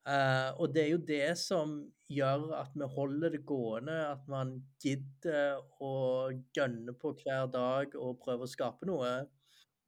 Uh, 0.08 0.54
og 0.56 0.72
det 0.72 0.84
er 0.86 0.92
jo 0.94 1.00
det 1.04 1.32
som 1.36 1.72
gjør 2.08 2.54
at 2.56 2.72
vi 2.78 2.86
holder 2.94 3.34
det 3.34 3.42
gående, 3.46 3.96
at 4.14 4.22
man 4.30 4.54
gidder 4.80 5.58
å 5.84 6.30
gønne 6.56 6.94
på 6.96 7.12
hver 7.18 7.50
dag 7.52 7.92
og 7.98 8.16
prøve 8.22 8.46
å 8.46 8.50
skape 8.50 8.88
noe. 8.88 9.10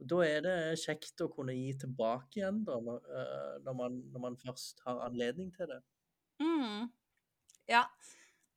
Og 0.00 0.08
da 0.12 0.20
er 0.26 0.44
det 0.44 0.56
kjekt 0.82 1.22
å 1.24 1.30
kunne 1.32 1.54
gi 1.56 1.72
tilbake 1.80 2.40
igjen, 2.40 2.62
da, 2.68 2.76
når, 2.84 3.00
eh, 3.16 3.72
man, 3.76 4.00
når 4.12 4.24
man 4.26 4.36
først 4.40 4.80
har 4.84 5.00
anledning 5.06 5.50
til 5.56 5.68
det. 5.72 5.80
Mm. 6.40 6.88
Ja, 7.68 7.84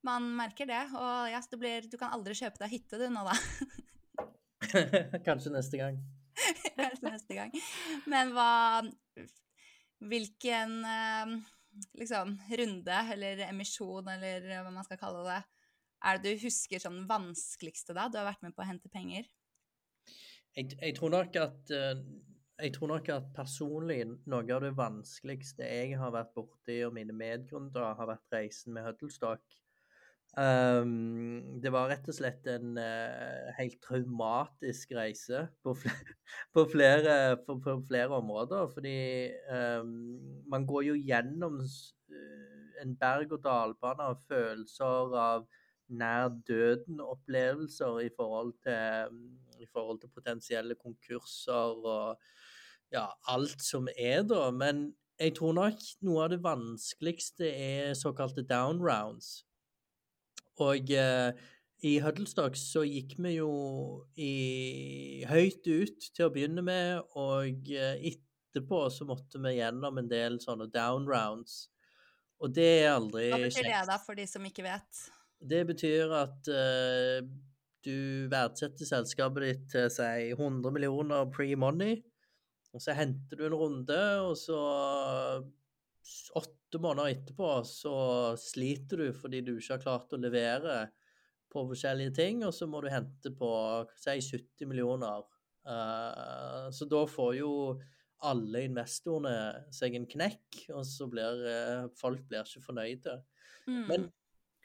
man 0.08 0.28
merker 0.38 0.70
det. 0.70 0.82
Og 0.96 1.32
ja, 1.32 1.42
det 1.50 1.60
blir, 1.60 1.88
du 1.90 1.98
kan 2.00 2.14
aldri 2.16 2.36
kjøpe 2.38 2.62
deg 2.64 2.76
hytte 2.76 3.00
du 3.02 3.08
nå, 3.12 3.24
da. 3.28 3.38
Kanskje 5.28 5.54
neste 5.54 5.80
gang. 5.80 6.00
Kanskje 6.80 7.10
neste 7.10 7.38
gang. 7.38 7.58
Men 8.10 8.34
hva 8.36 8.52
Hvilken 10.04 10.82
eh, 10.84 11.30
liksom 11.96 12.34
runde 12.60 12.96
eller 13.14 13.46
emisjon 13.46 14.10
eller 14.12 14.50
hva 14.66 14.74
man 14.74 14.84
skal 14.84 15.00
kalle 15.00 15.22
det, 15.30 15.38
er 16.04 16.20
det 16.20 16.34
du 16.34 16.44
husker 16.44 16.82
sånn 16.84 17.06
vanskeligste 17.08 17.96
da? 17.96 18.10
Du 18.12 18.18
har 18.20 18.28
vært 18.28 18.44
med 18.44 18.52
på 18.52 18.66
å 18.66 18.68
hente 18.68 18.92
penger? 18.92 19.30
Jeg, 20.58 20.74
jeg 20.76 20.98
tror 20.98 21.14
nok 21.16 21.40
at 21.40 21.72
eh, 21.72 22.04
jeg 22.60 22.76
tror 22.76 22.92
nok 22.92 23.10
at 23.16 23.32
personlig 23.36 24.04
noe 24.30 24.44
av 24.54 24.62
det 24.64 24.74
vanskeligste 24.78 25.66
jeg 25.66 25.98
har 26.00 26.14
vært 26.14 26.36
borti, 26.36 26.82
og 26.86 26.94
mine 26.96 27.16
medgrunner 27.16 27.96
har 27.98 28.10
vært 28.12 28.36
reisen 28.36 28.76
med 28.76 28.86
Huddlestock. 28.86 29.42
Um, 30.34 31.60
det 31.62 31.70
var 31.70 31.92
rett 31.92 32.08
og 32.10 32.16
slett 32.18 32.48
en 32.50 32.78
uh, 32.82 33.52
helt 33.54 33.78
traumatisk 33.86 34.96
reise 34.98 35.44
på, 35.62 35.76
flere, 35.78 36.16
på, 36.56 36.64
flere, 36.72 37.18
på, 37.46 37.60
på 37.62 37.76
flere, 37.86 38.10
områder. 38.18 38.66
Fordi 38.74 38.96
um, 39.54 39.92
man 40.50 40.66
går 40.66 40.88
jo 40.90 40.96
gjennom 40.98 41.60
en 42.82 42.96
berg-og-dal-bane 43.00 44.10
av 44.10 44.24
følelser 44.28 45.14
av 45.22 45.46
nær 45.94 46.32
døden-opplevelser 46.48 48.02
i, 48.02 48.10
i 48.10 49.70
forhold 49.70 50.02
til 50.02 50.12
potensielle 50.16 50.76
konkurser 50.80 51.86
og 51.86 52.18
ja, 52.94 53.06
alt 53.30 53.62
som 53.62 53.88
er, 53.94 54.24
da. 54.26 54.50
Men 54.52 54.88
jeg 55.22 55.38
tror 55.38 55.54
nok 55.58 55.88
noe 56.06 56.26
av 56.26 56.34
det 56.34 56.42
vanskeligste 56.44 57.50
er 57.50 57.94
såkalte 57.98 58.46
down 58.50 58.82
rounds. 58.82 59.44
Og 60.62 60.92
eh, 60.94 61.50
i 61.84 61.98
Huddlestock 62.04 62.56
så 62.60 62.84
gikk 62.88 63.18
vi 63.24 63.38
jo 63.38 63.50
i, 64.16 65.24
høyt 65.28 65.66
ut 65.68 66.10
til 66.14 66.28
å 66.28 66.32
begynne 66.34 66.64
med, 66.66 67.02
og 67.20 67.72
eh, 67.74 68.06
etterpå 68.14 68.86
så 68.94 69.08
måtte 69.10 69.42
vi 69.44 69.58
gjennom 69.58 70.00
en 70.00 70.12
del 70.12 70.40
sånne 70.44 70.70
down 70.72 71.10
rounds. 71.10 71.66
Og 72.44 72.54
det 72.56 72.70
er 72.84 72.94
aldri 72.94 73.28
kjekt. 73.28 73.36
Hva 73.36 73.50
betyr 73.50 73.70
det 73.70 73.82
da, 73.90 74.00
for 74.06 74.20
de 74.20 74.28
som 74.30 74.48
ikke 74.48 74.66
vet? 74.66 75.04
Det 75.44 75.62
betyr 75.68 76.16
at 76.16 76.50
eh, 76.54 77.20
du 77.84 77.98
verdsetter 78.32 78.88
selskapet 78.88 79.48
ditt 79.48 79.70
til 79.74 79.90
si 79.92 80.32
100 80.38 80.72
millioner 80.76 81.28
pre-money, 81.34 82.00
og 82.74 82.82
så 82.82 82.96
henter 82.98 83.40
du 83.40 83.48
en 83.50 83.58
runde, 83.60 84.02
og 84.24 84.38
så 84.40 84.60
åtte 86.74 86.82
måneder 86.82 87.10
etterpå 87.10 87.64
så 87.64 88.38
sliter 88.38 88.98
du 88.98 89.14
fordi 89.14 89.42
du 89.42 89.58
ikke 89.58 89.76
har 89.76 89.82
klart 89.84 90.14
å 90.14 90.18
levere 90.18 90.88
på 91.54 91.68
forskjellige 91.70 92.16
ting, 92.18 92.42
og 92.48 92.54
så 92.54 92.66
må 92.66 92.82
du 92.82 92.90
hente 92.90 93.30
på 93.38 93.50
si 94.02 94.16
70 94.18 94.66
millioner. 94.72 95.22
Uh, 95.68 96.72
så 96.74 96.88
da 96.90 97.04
får 97.08 97.36
jo 97.38 97.52
alle 98.26 98.64
investorene 98.66 99.36
seg 99.76 100.00
en 100.00 100.10
knekk, 100.10 100.64
og 100.74 100.82
så 100.88 101.06
blir 101.12 101.46
uh, 101.46 101.86
folk 102.00 102.26
blir 102.26 102.42
ikke 102.42 102.66
fornøyde. 102.66 103.20
Mm. 103.68 103.86
Men 103.92 104.10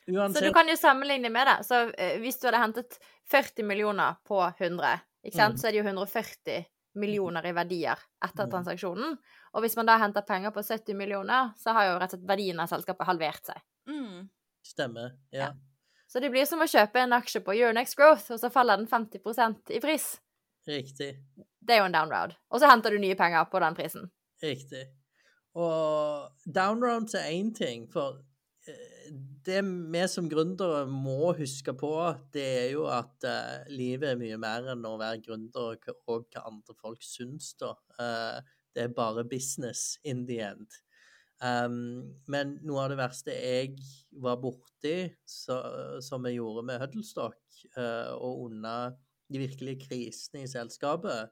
uansett 0.09 0.41
Så 0.41 0.49
du 0.49 0.57
kan 0.57 0.73
jo 0.73 0.79
sammenligne 0.81 1.29
med 1.35 1.51
det. 1.51 1.59
Så 1.69 1.83
uh, 1.93 2.17
hvis 2.25 2.41
du 2.41 2.49
hadde 2.49 2.65
hentet 2.65 2.99
40 3.29 3.69
millioner 3.69 4.17
på 4.25 4.41
100, 4.47 4.97
ikke 5.29 5.37
sant, 5.37 5.59
mm. 5.59 5.61
så 5.61 5.69
er 5.69 5.77
det 5.77 5.83
jo 5.83 5.89
140 5.91 6.65
millioner 6.99 7.47
i 7.47 7.53
verdier 7.53 8.01
etter 8.25 8.47
mm. 8.47 8.53
transaksjonen. 8.57 9.17
Og 9.59 9.65
hvis 9.65 9.75
man 9.75 9.89
da 9.89 9.97
henter 9.99 10.23
penger 10.23 10.53
på 10.55 10.63
70 10.63 10.95
millioner, 10.95 11.49
så 11.59 11.73
har 11.75 11.89
jo 11.89 11.95
rett 11.99 12.13
og 12.13 12.21
slett 12.21 12.29
verdien 12.29 12.61
av 12.63 12.71
selskapet 12.71 13.09
halvert 13.09 13.49
seg. 13.51 13.65
Mm. 13.91 14.29
Stemmer, 14.63 15.17
ja. 15.35 15.49
ja. 15.49 16.05
Så 16.07 16.23
det 16.23 16.31
blir 16.31 16.47
som 16.47 16.63
å 16.63 16.69
kjøpe 16.71 17.03
en 17.03 17.17
aksje 17.17 17.43
på 17.43 17.57
Euronex 17.57 17.99
Growth, 17.99 18.31
og 18.31 18.39
så 18.39 18.53
faller 18.55 18.79
den 18.79 18.87
50% 18.87 19.75
i 19.75 19.81
pris. 19.83 20.13
Riktig. 20.71 21.11
Det 21.59 21.75
er 21.75 21.83
jo 21.83 21.89
en 21.89 21.97
downround. 21.97 22.37
Og 22.55 22.63
så 22.63 22.71
henter 22.71 22.95
du 22.95 23.01
nye 23.03 23.19
penger 23.19 23.51
på 23.51 23.59
den 23.65 23.75
prisen. 23.75 24.07
Riktig. 24.45 24.85
Og 25.59 26.31
downrounds 26.47 27.19
er 27.19 27.33
én 27.35 27.51
ting, 27.57 27.89
for 27.91 28.21
eh, 28.71 29.11
det 29.49 29.65
vi 29.67 30.05
som 30.13 30.31
gründere 30.31 30.85
må 30.87 31.33
huske 31.35 31.75
på, 31.75 31.91
det 32.37 32.47
er 32.61 32.69
jo 32.77 32.87
at 32.95 33.27
uh, 33.27 33.67
livet 33.73 34.13
er 34.13 34.21
mye 34.21 34.39
mer 34.39 34.71
enn 34.71 34.87
å 34.87 34.95
være 35.01 35.25
gründer 35.25 35.75
og 35.75 35.91
hva 36.07 36.45
andre 36.47 36.79
folk 36.79 37.03
syns, 37.03 37.57
da. 37.59 37.75
Uh, 37.99 38.39
det 38.79 38.85
er 38.87 38.95
bare 38.95 39.27
business 39.27 39.97
in 40.07 40.23
the 40.29 40.39
end. 40.53 40.79
Um, 41.39 42.15
men 42.27 42.57
noe 42.67 42.85
av 42.85 42.93
det 42.93 42.99
verste 42.99 43.35
jeg 43.35 43.77
var 44.23 44.41
borti, 44.43 45.11
så, 45.27 45.59
som 46.03 46.27
jeg 46.27 46.39
gjorde 46.39 46.65
med 46.67 46.81
Huddlestock, 46.83 47.39
uh, 47.77 48.15
og 48.19 48.49
under 48.49 48.97
de 49.31 49.43
virkelige 49.43 49.85
krisene 49.87 50.43
i 50.45 50.51
selskapet, 50.51 51.31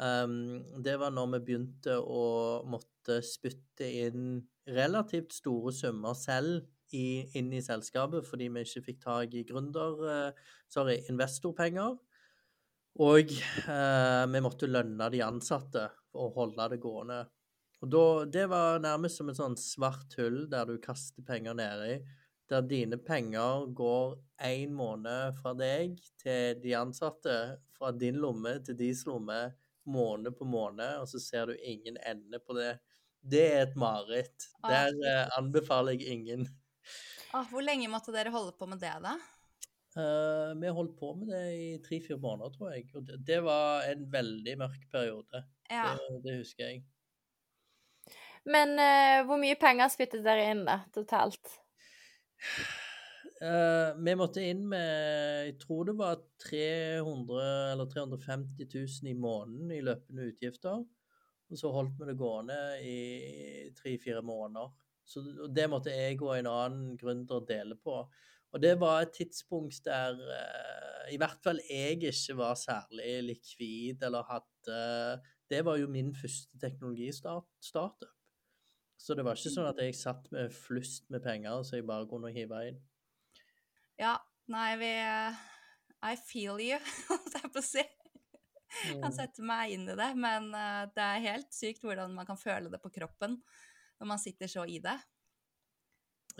um, 0.00 0.62
det 0.84 0.96
var 1.00 1.12
når 1.12 1.34
vi 1.34 1.42
begynte 1.50 1.98
å 2.00 2.62
måtte 2.68 3.20
spytte 3.24 3.88
inn 4.06 4.38
relativt 4.64 5.36
store 5.36 5.74
summer 5.76 6.16
selv 6.16 6.64
i, 6.96 7.24
inn 7.36 7.50
i 7.52 7.60
selskapet 7.64 8.24
fordi 8.24 8.48
vi 8.52 8.62
ikke 8.64 8.84
fikk 8.86 9.02
tak 9.04 9.36
i 9.36 9.44
gründer, 9.44 10.00
uh, 10.08 10.56
sorry, 10.72 11.02
investorpenger. 11.12 11.98
Og 13.04 13.36
uh, 13.66 14.24
vi 14.30 14.40
måtte 14.40 14.70
lønne 14.70 15.10
de 15.12 15.20
ansatte 15.26 15.88
for 16.14 16.30
å 16.30 16.34
holde 16.38 16.70
det 16.70 16.80
gående. 16.82 17.24
Og 17.82 17.90
da, 17.90 18.04
Det 18.24 18.46
var 18.48 18.78
nærmest 18.80 19.18
som 19.20 19.28
et 19.28 19.36
sånn 19.36 19.58
svart 19.60 20.14
hull 20.16 20.46
der 20.48 20.70
du 20.70 20.78
kaster 20.80 21.26
penger 21.26 21.58
nedi 21.58 21.98
der 22.50 22.64
dine 22.68 22.98
penger 23.00 23.66
går 23.76 24.16
én 24.44 24.72
måned 24.76 25.36
fra 25.40 25.54
deg 25.56 25.96
til 26.20 26.58
de 26.60 26.74
ansatte, 26.76 27.36
fra 27.76 27.92
din 27.96 28.18
lomme 28.20 28.58
til 28.66 28.76
deres 28.78 29.04
lomme, 29.08 29.38
måned 29.88 30.36
på 30.36 30.48
måned, 30.48 31.00
og 31.00 31.08
så 31.08 31.20
ser 31.20 31.48
du 31.48 31.54
ingen 31.56 31.96
ende 32.04 32.40
på 32.40 32.56
det. 32.56 32.74
Det 33.24 33.44
er 33.54 33.62
et 33.64 33.78
mareritt. 33.80 34.48
Der 34.64 34.92
eh, 34.92 35.38
anbefaler 35.38 35.96
jeg 35.96 36.18
ingen. 36.18 36.48
Ah, 37.32 37.46
hvor 37.48 37.64
lenge 37.64 37.88
måtte 37.92 38.12
dere 38.12 38.32
holde 38.32 38.52
på 38.58 38.68
med 38.68 38.82
det, 38.84 38.92
da? 39.04 39.16
Uh, 39.94 40.52
vi 40.58 40.72
holdt 40.74 40.96
på 40.98 41.12
med 41.16 41.30
det 41.30 41.42
i 41.54 41.66
tre-fire 41.84 42.18
måneder, 42.20 42.52
tror 42.52 42.74
jeg. 42.74 42.88
Og 42.92 43.06
det, 43.08 43.20
det, 43.24 43.40
var 43.46 43.86
en 43.88 44.04
veldig 44.12 44.56
mørk 44.60 44.88
periode. 44.92 45.44
Ja. 45.74 45.92
Det, 45.98 46.22
det 46.24 46.38
husker 46.42 46.70
jeg. 46.70 46.84
Men 48.44 48.76
uh, 48.76 49.24
hvor 49.28 49.40
mye 49.40 49.56
penger 49.60 49.92
spyttet 49.92 50.24
dere 50.24 50.50
inn, 50.52 50.64
da, 50.68 50.82
totalt? 50.94 51.56
Uh, 53.40 53.96
vi 53.98 54.14
måtte 54.16 54.44
inn 54.46 54.62
med 54.70 55.48
Jeg 55.48 55.56
tror 55.60 55.88
det 55.88 55.94
var 55.98 56.20
300 56.44 57.46
eller 57.72 57.88
350 57.90 58.68
000 58.68 59.10
i 59.10 59.16
måneden 59.18 59.72
i 59.74 59.82
løpende 59.84 60.28
utgifter. 60.30 60.84
Og 61.52 61.60
så 61.60 61.70
holdt 61.72 61.96
vi 61.98 62.08
det 62.08 62.18
gående 62.20 62.58
i 62.84 62.98
tre-fire 63.76 64.22
måneder. 64.24 64.70
Så 65.04 65.20
det 65.52 65.66
måtte 65.68 65.92
jeg 65.92 66.20
og 66.22 66.38
en 66.38 66.48
annen 66.48 66.94
gründer 67.00 67.44
dele 67.48 67.76
på. 67.76 67.98
Og 68.54 68.62
det 68.62 68.76
var 68.80 69.02
et 69.02 69.16
tidspunkt 69.16 69.80
der 69.84 70.14
uh, 70.20 71.12
i 71.12 71.18
hvert 71.20 71.40
fall 71.44 71.60
jeg 71.68 71.98
ikke 72.04 72.36
var 72.38 72.54
særlig 72.60 73.16
likvid 73.32 74.04
eller 74.06 74.24
hadde 74.28 74.78
Det 75.50 75.60
var 75.66 75.78
jo 75.80 75.88
min 75.90 76.12
første 76.16 76.58
teknologistartup. 76.60 78.06
Så 78.96 79.16
det 79.16 79.24
var 79.26 79.36
ikke 79.36 79.52
sånn 79.52 79.68
at 79.68 79.80
jeg 79.82 79.96
satt 79.98 80.30
med 80.32 80.52
flust 80.54 81.10
med 81.12 81.24
penger 81.24 81.64
så 81.66 81.78
jeg 81.78 81.86
bare 81.88 82.08
kunne 82.08 82.32
hive 82.32 82.60
inn. 82.70 82.78
Ja, 84.00 84.16
nei, 84.50 84.70
vi 84.80 84.92
I 84.94 86.14
feel 86.20 86.62
you, 86.62 86.78
holdt 87.10 87.36
jeg 87.36 87.52
på 87.52 87.60
å 87.60 87.66
si. 87.66 87.84
Jeg 88.74 88.98
kan 89.02 89.14
sette 89.14 89.44
meg 89.46 89.74
inn 89.74 89.84
i 89.86 89.96
det, 89.98 90.10
men 90.18 90.48
uh, 90.50 90.84
det 90.94 91.04
er 91.04 91.26
helt 91.28 91.52
sykt 91.54 91.84
hvordan 91.86 92.14
man 92.16 92.26
kan 92.26 92.40
føle 92.40 92.72
det 92.72 92.80
på 92.82 92.90
kroppen 92.96 93.36
når 94.00 94.08
man 94.10 94.18
sitter 94.18 94.50
så 94.50 94.64
i 94.66 94.80
det. 94.82 94.96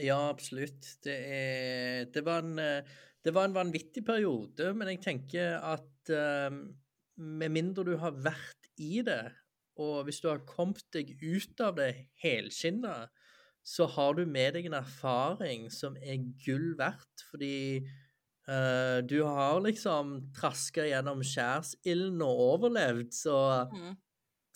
Ja, 0.03 0.19
absolutt. 0.27 0.89
Det, 1.07 1.15
er, 1.15 2.09
det, 2.11 2.25
var, 2.27 2.43
en, 2.43 2.59
det 3.23 3.35
var 3.37 3.47
en 3.47 3.55
vanvittig 3.55 4.03
periode, 4.07 4.73
men 4.75 4.91
jeg 4.91 5.05
tenker 5.05 5.61
at 5.61 6.11
uh, 6.11 6.51
med 7.15 7.55
mindre 7.55 7.87
du 7.87 7.95
har 8.01 8.17
vært 8.25 8.64
i 8.81 9.03
det, 9.07 9.33
og 9.81 10.07
hvis 10.07 10.21
du 10.23 10.31
har 10.31 10.45
kommet 10.47 10.85
deg 10.95 11.15
ut 11.23 11.61
av 11.65 11.77
det 11.79 11.91
helskinna, 12.23 13.05
så 13.65 13.87
har 13.89 14.15
du 14.19 14.27
med 14.29 14.55
deg 14.59 14.69
en 14.69 14.79
erfaring 14.79 15.69
som 15.73 15.97
er 15.97 16.21
gull 16.45 16.75
verdt, 16.79 17.25
fordi 17.31 17.81
uh, 18.51 19.01
du 19.01 19.23
har 19.25 19.63
liksom 19.65 20.19
traska 20.37 20.85
gjennom 20.91 21.25
skjærsilden 21.25 22.21
og 22.23 22.43
overlevd, 22.51 23.11
så 23.17 23.39
mm. 23.73 23.93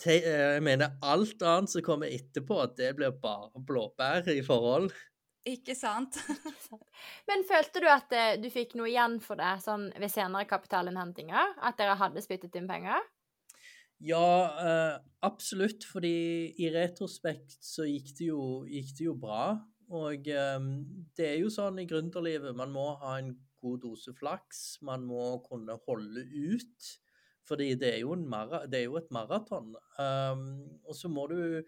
te, 0.03 0.19
uh, 0.21 0.45
jeg 0.55 0.65
mener 0.65 0.99
alt 1.01 1.41
annet 1.41 1.73
som 1.73 1.85
kommer 1.85 2.13
etterpå, 2.13 2.61
det 2.77 2.93
blir 2.99 3.17
bare 3.23 3.65
blåbær 3.65 4.29
i 4.29 4.43
forhold. 4.45 4.93
Ikke 5.49 5.73
sant? 5.73 6.19
Men 7.29 7.41
følte 7.49 7.81
du 7.81 7.89
at 7.89 8.13
uh, 8.13 8.35
du 8.37 8.51
fikk 8.53 8.77
noe 8.77 8.91
igjen 8.91 9.17
for 9.23 9.41
det 9.41 9.55
sånn 9.65 9.89
ved 9.97 10.13
senere 10.13 10.45
kapitalinnhentinger? 10.47 11.57
At 11.65 11.81
dere 11.81 11.97
hadde 11.97 12.23
spyttet 12.23 12.61
inn 12.61 12.69
penger? 12.69 13.01
Ja, 13.99 14.55
eh, 14.63 14.99
absolutt. 15.21 15.83
Fordi 15.85 16.53
i 16.57 16.71
retrospekt 16.73 17.59
så 17.65 17.87
gikk 17.87 18.13
det 18.17 18.29
jo, 18.31 18.41
gikk 18.69 18.95
det 18.97 19.09
jo 19.09 19.15
bra. 19.19 19.57
Og 19.89 20.29
eh, 20.31 20.69
det 21.17 21.27
er 21.27 21.37
jo 21.41 21.51
sånn 21.53 21.81
i 21.81 21.87
gründerlivet, 21.89 22.55
man 22.55 22.71
må 22.75 22.93
ha 23.03 23.17
en 23.19 23.33
god 23.59 23.83
dose 23.83 24.13
flaks. 24.15 24.79
Man 24.87 25.03
må 25.09 25.41
kunne 25.47 25.75
holde 25.87 26.23
ut. 26.23 26.93
Fordi 27.49 27.73
det 27.81 27.95
er 27.95 28.01
jo, 28.03 28.13
det 28.69 28.77
er 28.77 28.85
jo 28.85 28.97
et 28.99 29.11
maraton. 29.11 29.73
Um, 29.97 30.43
og 30.85 30.93
så 30.93 31.09
må 31.09 31.23
du 31.31 31.63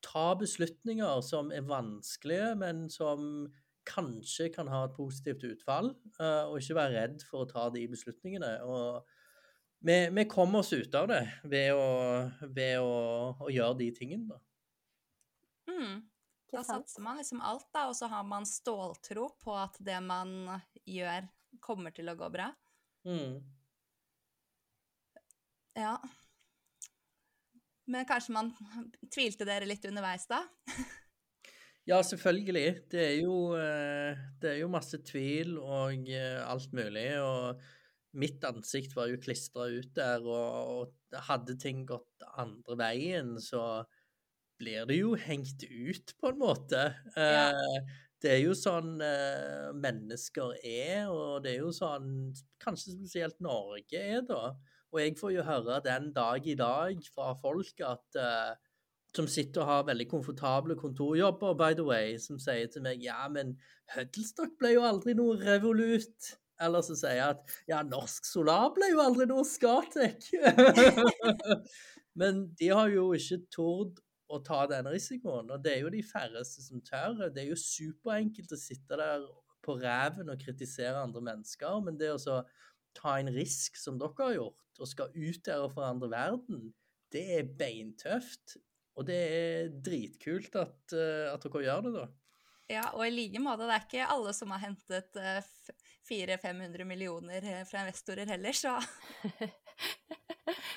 ta 0.00 0.30
beslutninger 0.40 1.20
som 1.26 1.50
er 1.52 1.66
vanskelige, 1.68 2.54
men 2.56 2.86
som 2.88 3.50
kanskje 3.88 4.48
kan 4.54 4.70
ha 4.72 4.86
et 4.86 4.94
positivt 4.96 5.44
utfall. 5.44 5.92
Og 6.16 6.56
ikke 6.56 6.78
være 6.78 7.02
redd 7.02 7.26
for 7.28 7.44
å 7.44 7.50
ta 7.50 7.66
de 7.74 7.84
beslutningene. 7.92 8.54
Og 8.64 9.04
vi, 9.78 9.96
vi 10.10 10.24
kommer 10.30 10.58
oss 10.62 10.72
ut 10.72 10.94
av 10.94 11.08
det 11.10 11.22
ved 11.44 11.72
å, 11.74 11.88
ved 12.54 12.78
å, 12.82 12.92
å 13.38 13.50
gjøre 13.52 13.78
de 13.82 13.90
tingene, 13.96 14.34
da. 14.34 14.40
Mm. 15.68 15.98
Da 16.48 16.62
satser 16.64 17.04
man 17.04 17.18
liksom 17.20 17.42
alt, 17.44 17.68
da, 17.76 17.88
og 17.90 17.96
så 17.96 18.08
har 18.08 18.24
man 18.24 18.46
ståltro 18.48 19.28
på 19.42 19.52
at 19.58 19.76
det 19.84 19.98
man 20.00 20.30
gjør, 20.88 21.28
kommer 21.64 21.92
til 21.92 22.08
å 22.08 22.16
gå 22.16 22.28
bra. 22.32 22.48
Mm. 23.08 23.40
Ja. 25.78 25.96
Men 27.88 28.08
kanskje 28.08 28.34
man 28.36 28.50
tvilte 29.12 29.46
dere 29.48 29.68
litt 29.68 29.84
underveis, 29.88 30.26
da? 30.28 30.42
Ja, 31.88 32.02
selvfølgelig. 32.04 32.82
Det 32.92 33.00
er 33.00 33.14
jo, 33.22 33.54
eh, 33.56 34.18
det 34.42 34.50
er 34.50 34.58
jo 34.60 34.68
masse 34.68 34.98
tvil 35.08 35.54
og 35.56 36.10
eh, 36.12 36.40
alt 36.44 36.74
mulig. 36.76 37.06
Og 37.24 37.62
mitt 38.16 38.44
ansikt 38.48 38.94
var 38.96 39.10
jo 39.10 39.20
klistra 39.20 39.68
ut 39.68 39.90
der, 39.96 40.24
og, 40.24 40.88
og 40.88 41.22
hadde 41.28 41.58
ting 41.60 41.84
gått 41.88 42.26
andre 42.40 42.78
veien, 42.80 43.36
så 43.42 43.84
blir 44.58 44.86
det 44.88 44.98
jo 44.98 45.14
hengt 45.18 45.64
ut, 45.68 46.14
på 46.20 46.32
en 46.32 46.40
måte. 46.40 46.88
Ja. 47.16 47.50
Eh, 47.52 47.96
det 48.18 48.32
er 48.34 48.40
jo 48.42 48.54
sånn 48.58 48.96
eh, 49.04 49.68
mennesker 49.78 50.56
er, 50.66 51.06
og 51.12 51.44
det 51.44 51.52
er 51.52 51.60
jo 51.62 51.74
sånn 51.74 52.32
kanskje 52.62 52.96
spesielt 52.96 53.38
Norge 53.44 54.00
er, 54.00 54.24
da. 54.26 54.56
Og 54.88 55.02
jeg 55.02 55.14
får 55.20 55.34
jo 55.36 55.44
høre 55.46 55.78
den 55.84 56.10
dag 56.16 56.46
i 56.48 56.56
dag 56.58 57.04
fra 57.14 57.34
folk 57.38 57.84
at 57.86 58.18
eh, 58.18 58.56
som 59.14 59.28
sitter 59.30 59.62
og 59.62 59.70
har 59.70 59.86
veldig 59.88 60.08
komfortable 60.10 60.76
kontorjobber, 60.76 61.54
by 61.58 61.76
the 61.78 61.86
way, 61.86 62.16
som 62.20 62.40
sier 62.42 62.68
til 62.72 62.84
meg 62.84 63.04
ja, 63.04 63.22
men 63.32 63.54
Huddlestock 63.94 64.58
ble 64.60 64.74
jo 64.74 64.84
aldri 64.88 65.14
noe 65.16 65.38
revolut. 65.40 66.32
Eller 66.60 66.82
så 66.82 66.96
sier 66.98 67.16
jeg 67.18 67.36
at 67.36 67.56
ja, 67.70 67.82
Norsk 67.86 68.26
Solar 68.26 68.72
ble 68.74 68.90
jo 68.90 69.02
aldri 69.04 69.28
noe 69.30 69.44
Scatec. 69.46 70.30
men 72.20 72.46
de 72.58 72.70
har 72.74 72.90
jo 72.92 73.10
ikke 73.16 73.40
tord 73.54 74.00
å 74.28 74.40
ta 74.44 74.64
den 74.68 74.88
risikoen, 74.92 75.48
og 75.54 75.62
det 75.64 75.76
er 75.76 75.84
jo 75.86 75.92
de 75.94 76.02
færreste 76.04 76.64
som 76.64 76.82
tør. 76.84 77.28
Det 77.32 77.44
er 77.44 77.52
jo 77.52 77.60
superenkelt 77.60 78.52
å 78.52 78.60
sitte 78.60 78.98
der 79.00 79.24
på 79.64 79.78
ræven 79.80 80.32
og 80.32 80.42
kritisere 80.42 81.00
andre 81.00 81.22
mennesker, 81.30 81.78
men 81.84 81.96
det 82.00 82.10
å 82.12 82.40
ta 82.98 83.14
en 83.20 83.30
risk 83.32 83.78
som 83.78 83.98
dere 84.00 84.18
har 84.18 84.36
gjort, 84.36 84.64
og 84.82 84.90
skal 84.90 85.14
ut 85.14 85.42
der 85.46 85.64
og 85.64 85.74
forandre 85.76 86.10
verden, 86.12 86.70
det 87.14 87.24
er 87.38 87.52
beintøft. 87.58 88.58
Og 88.98 89.06
det 89.06 89.18
er 89.30 89.68
dritkult 89.86 90.56
at, 90.58 90.94
eh, 90.96 91.28
at 91.30 91.44
dere 91.46 91.62
gjør 91.64 91.84
det, 91.86 91.92
da. 91.94 92.06
Ja, 92.68 92.88
og 92.92 93.06
i 93.06 93.12
like 93.14 93.40
måte, 93.40 93.64
det 93.64 93.76
er 93.76 93.84
ikke 93.86 94.08
alle 94.12 94.32
som 94.36 94.50
har 94.52 94.60
hentet 94.66 95.14
f- 95.38 95.70
400-500 96.08 96.84
millioner 96.88 97.44
eh, 97.44 97.64
fra 97.68 97.84
investorer 97.84 98.26
heller, 98.26 98.56
så 98.56 98.78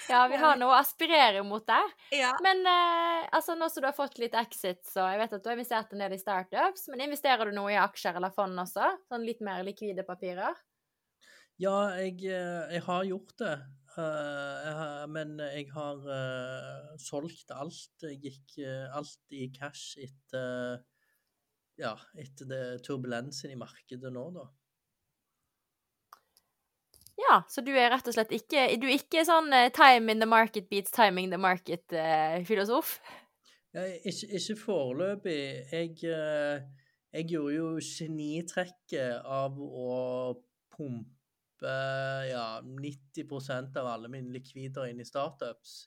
Ja, 0.10 0.28
vi 0.28 0.36
har 0.36 0.58
noe 0.60 0.74
å 0.74 0.80
aspirere 0.80 1.44
mot 1.48 1.64
der. 1.68 1.94
ja. 2.12 2.34
Men 2.44 2.66
eh, 2.68 3.28
altså, 3.32 3.56
nå 3.56 3.70
som 3.72 3.84
du 3.84 3.88
har 3.88 3.96
fått 3.96 4.20
litt 4.20 4.36
exit, 4.38 4.84
så 4.88 5.06
jeg 5.14 5.22
vet 5.22 5.36
at 5.38 5.44
du 5.44 5.50
har 5.50 5.56
investert 5.56 5.94
en 5.94 6.04
del 6.04 6.18
i 6.18 6.20
startups, 6.20 6.90
men 6.92 7.06
investerer 7.08 7.48
du 7.48 7.56
noe 7.56 7.72
i 7.72 7.80
aksjer 7.80 8.20
eller 8.20 8.34
fond 8.36 8.60
også? 8.60 8.92
Sånn 9.08 9.28
litt 9.28 9.42
mer 9.46 9.64
likvide 9.68 10.04
papirer? 10.08 10.60
Ja, 11.62 11.76
jeg, 12.02 12.18
eh, 12.26 12.76
jeg 12.76 12.84
har 12.88 13.08
gjort 13.08 13.36
det. 13.40 13.56
Eh, 13.92 14.56
jeg 14.66 14.76
har, 14.80 15.10
men 15.12 15.36
jeg 15.44 15.68
har 15.76 16.08
uh, 16.08 16.94
solgt 17.02 17.52
alt. 17.54 18.08
Jeg 18.08 18.18
gikk 18.24 18.56
uh, 18.66 18.88
alt 18.98 19.36
i 19.36 19.50
cash 19.54 20.00
etter 20.02 20.82
ja, 21.80 21.94
etter 22.20 22.50
det 22.50 22.64
turbulensen 22.86 23.54
i 23.54 23.58
markedet 23.58 24.12
nå, 24.14 24.26
da. 24.36 24.46
Ja, 27.22 27.42
så 27.50 27.62
du 27.66 27.72
er 27.76 27.92
rett 27.94 28.08
og 28.08 28.16
slett 28.16 28.32
ikke 28.34 28.66
Du 28.82 28.88
er 28.88 28.96
ikke 28.98 29.24
sånn 29.28 29.52
eh, 29.54 29.70
time 29.76 30.14
in 30.14 30.24
the 30.24 30.30
market 30.30 30.70
beats 30.72 30.94
timing 30.96 31.30
the 31.32 31.40
market-filosof? 31.42 32.96
Ja, 33.76 33.86
ikke, 34.04 34.28
ikke 34.40 34.58
foreløpig. 34.60 35.38
Jeg, 35.72 35.94
eh, 36.12 36.88
jeg 37.14 37.30
gjorde 37.32 37.56
jo 37.56 37.68
genitrekket 37.84 39.28
av 39.28 39.60
å 39.62 39.94
pumpe 40.76 41.76
ja, 42.32 42.46
90% 42.66 43.78
av 43.78 43.92
alle 43.94 44.10
mine 44.12 44.34
likvider 44.34 44.90
inn 44.90 45.00
i 45.04 45.08
startups. 45.08 45.78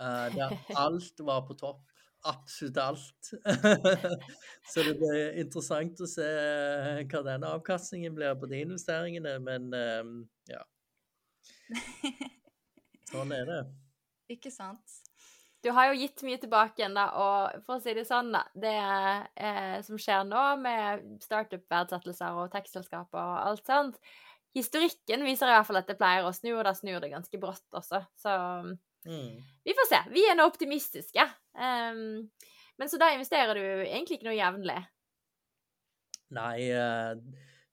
eh, 0.00 0.26
der 0.34 0.56
alt 0.86 1.22
var 1.26 1.44
på 1.46 1.58
topp. 1.60 1.89
Absolutt 2.28 2.76
alt. 2.76 3.30
Så 4.72 4.82
det 4.84 4.96
blir 5.00 5.38
interessant 5.40 6.00
å 6.04 6.08
se 6.10 6.26
hva 7.08 7.22
den 7.24 7.46
avkastningen 7.48 8.16
blir 8.16 8.34
på 8.36 8.48
de 8.50 8.60
investeringene, 8.66 9.38
men 9.40 9.70
eh, 9.76 10.10
ja. 10.52 10.64
Sånn 13.10 13.32
er 13.32 13.46
det. 13.48 13.60
Ikke 14.34 14.52
sant? 14.52 15.00
Du 15.60 15.68
har 15.76 15.90
jo 15.90 15.98
gitt 16.00 16.22
mye 16.24 16.38
tilbake 16.40 16.80
igjen, 16.80 16.94
da, 16.96 17.10
og 17.20 17.64
for 17.66 17.76
å 17.76 17.82
si 17.84 17.92
det 17.96 18.06
sånn, 18.08 18.30
da 18.32 18.46
Det 18.56 18.72
eh, 18.72 19.74
som 19.84 19.98
skjer 20.00 20.22
nå 20.28 20.44
med 20.62 21.02
startup-verdsettelser 21.20 22.38
og 22.40 22.52
tekstselskaper 22.54 23.20
og 23.20 23.40
alt 23.50 23.68
sånt 23.68 23.98
Historikken 24.56 25.22
viser 25.22 25.46
i 25.46 25.52
hvert 25.54 25.68
fall 25.68 25.78
at 25.78 25.90
det 25.90 25.98
pleier 26.00 26.24
å 26.26 26.32
snu, 26.34 26.54
og 26.56 26.64
da 26.66 26.72
snur 26.74 26.98
det 27.02 27.12
ganske 27.12 27.38
brått 27.38 27.76
også. 27.76 28.00
Så 28.18 28.32
Mm. 29.06 29.36
vi 29.64 29.72
får 29.72 29.86
se. 29.88 29.98
Vi 30.12 30.24
er 30.28 30.34
nå 30.36 30.44
optimistiske. 30.44 31.24
Ehm, 31.58 32.30
men 32.78 32.90
så 32.90 33.00
da 33.00 33.10
investerer 33.14 33.58
du 33.58 33.64
egentlig 33.84 34.18
ikke 34.18 34.30
noe 34.30 34.38
jevnlig? 34.38 34.80
Nei, 36.36 36.56
eh, 36.70 37.14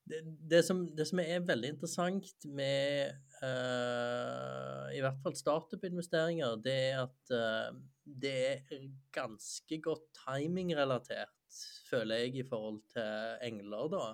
det, 0.08 0.22
det, 0.50 0.62
som, 0.66 0.82
det 0.96 1.06
som 1.08 1.20
er 1.22 1.44
veldig 1.46 1.74
interessant 1.74 2.46
med 2.48 3.14
uh, 3.42 4.88
i 4.94 5.02
hvert 5.04 5.20
fall 5.22 5.36
startup-investeringer, 5.36 6.56
det 6.64 6.76
er 6.88 7.02
at 7.02 7.34
uh, 7.34 7.76
det 8.08 8.34
er 8.56 8.86
ganske 9.14 9.80
godt 9.84 10.06
timing-relatert, 10.22 11.60
føler 11.90 12.24
jeg, 12.24 12.38
i 12.40 12.46
forhold 12.48 12.80
til 12.94 13.44
engler, 13.50 13.92
da. 13.92 14.04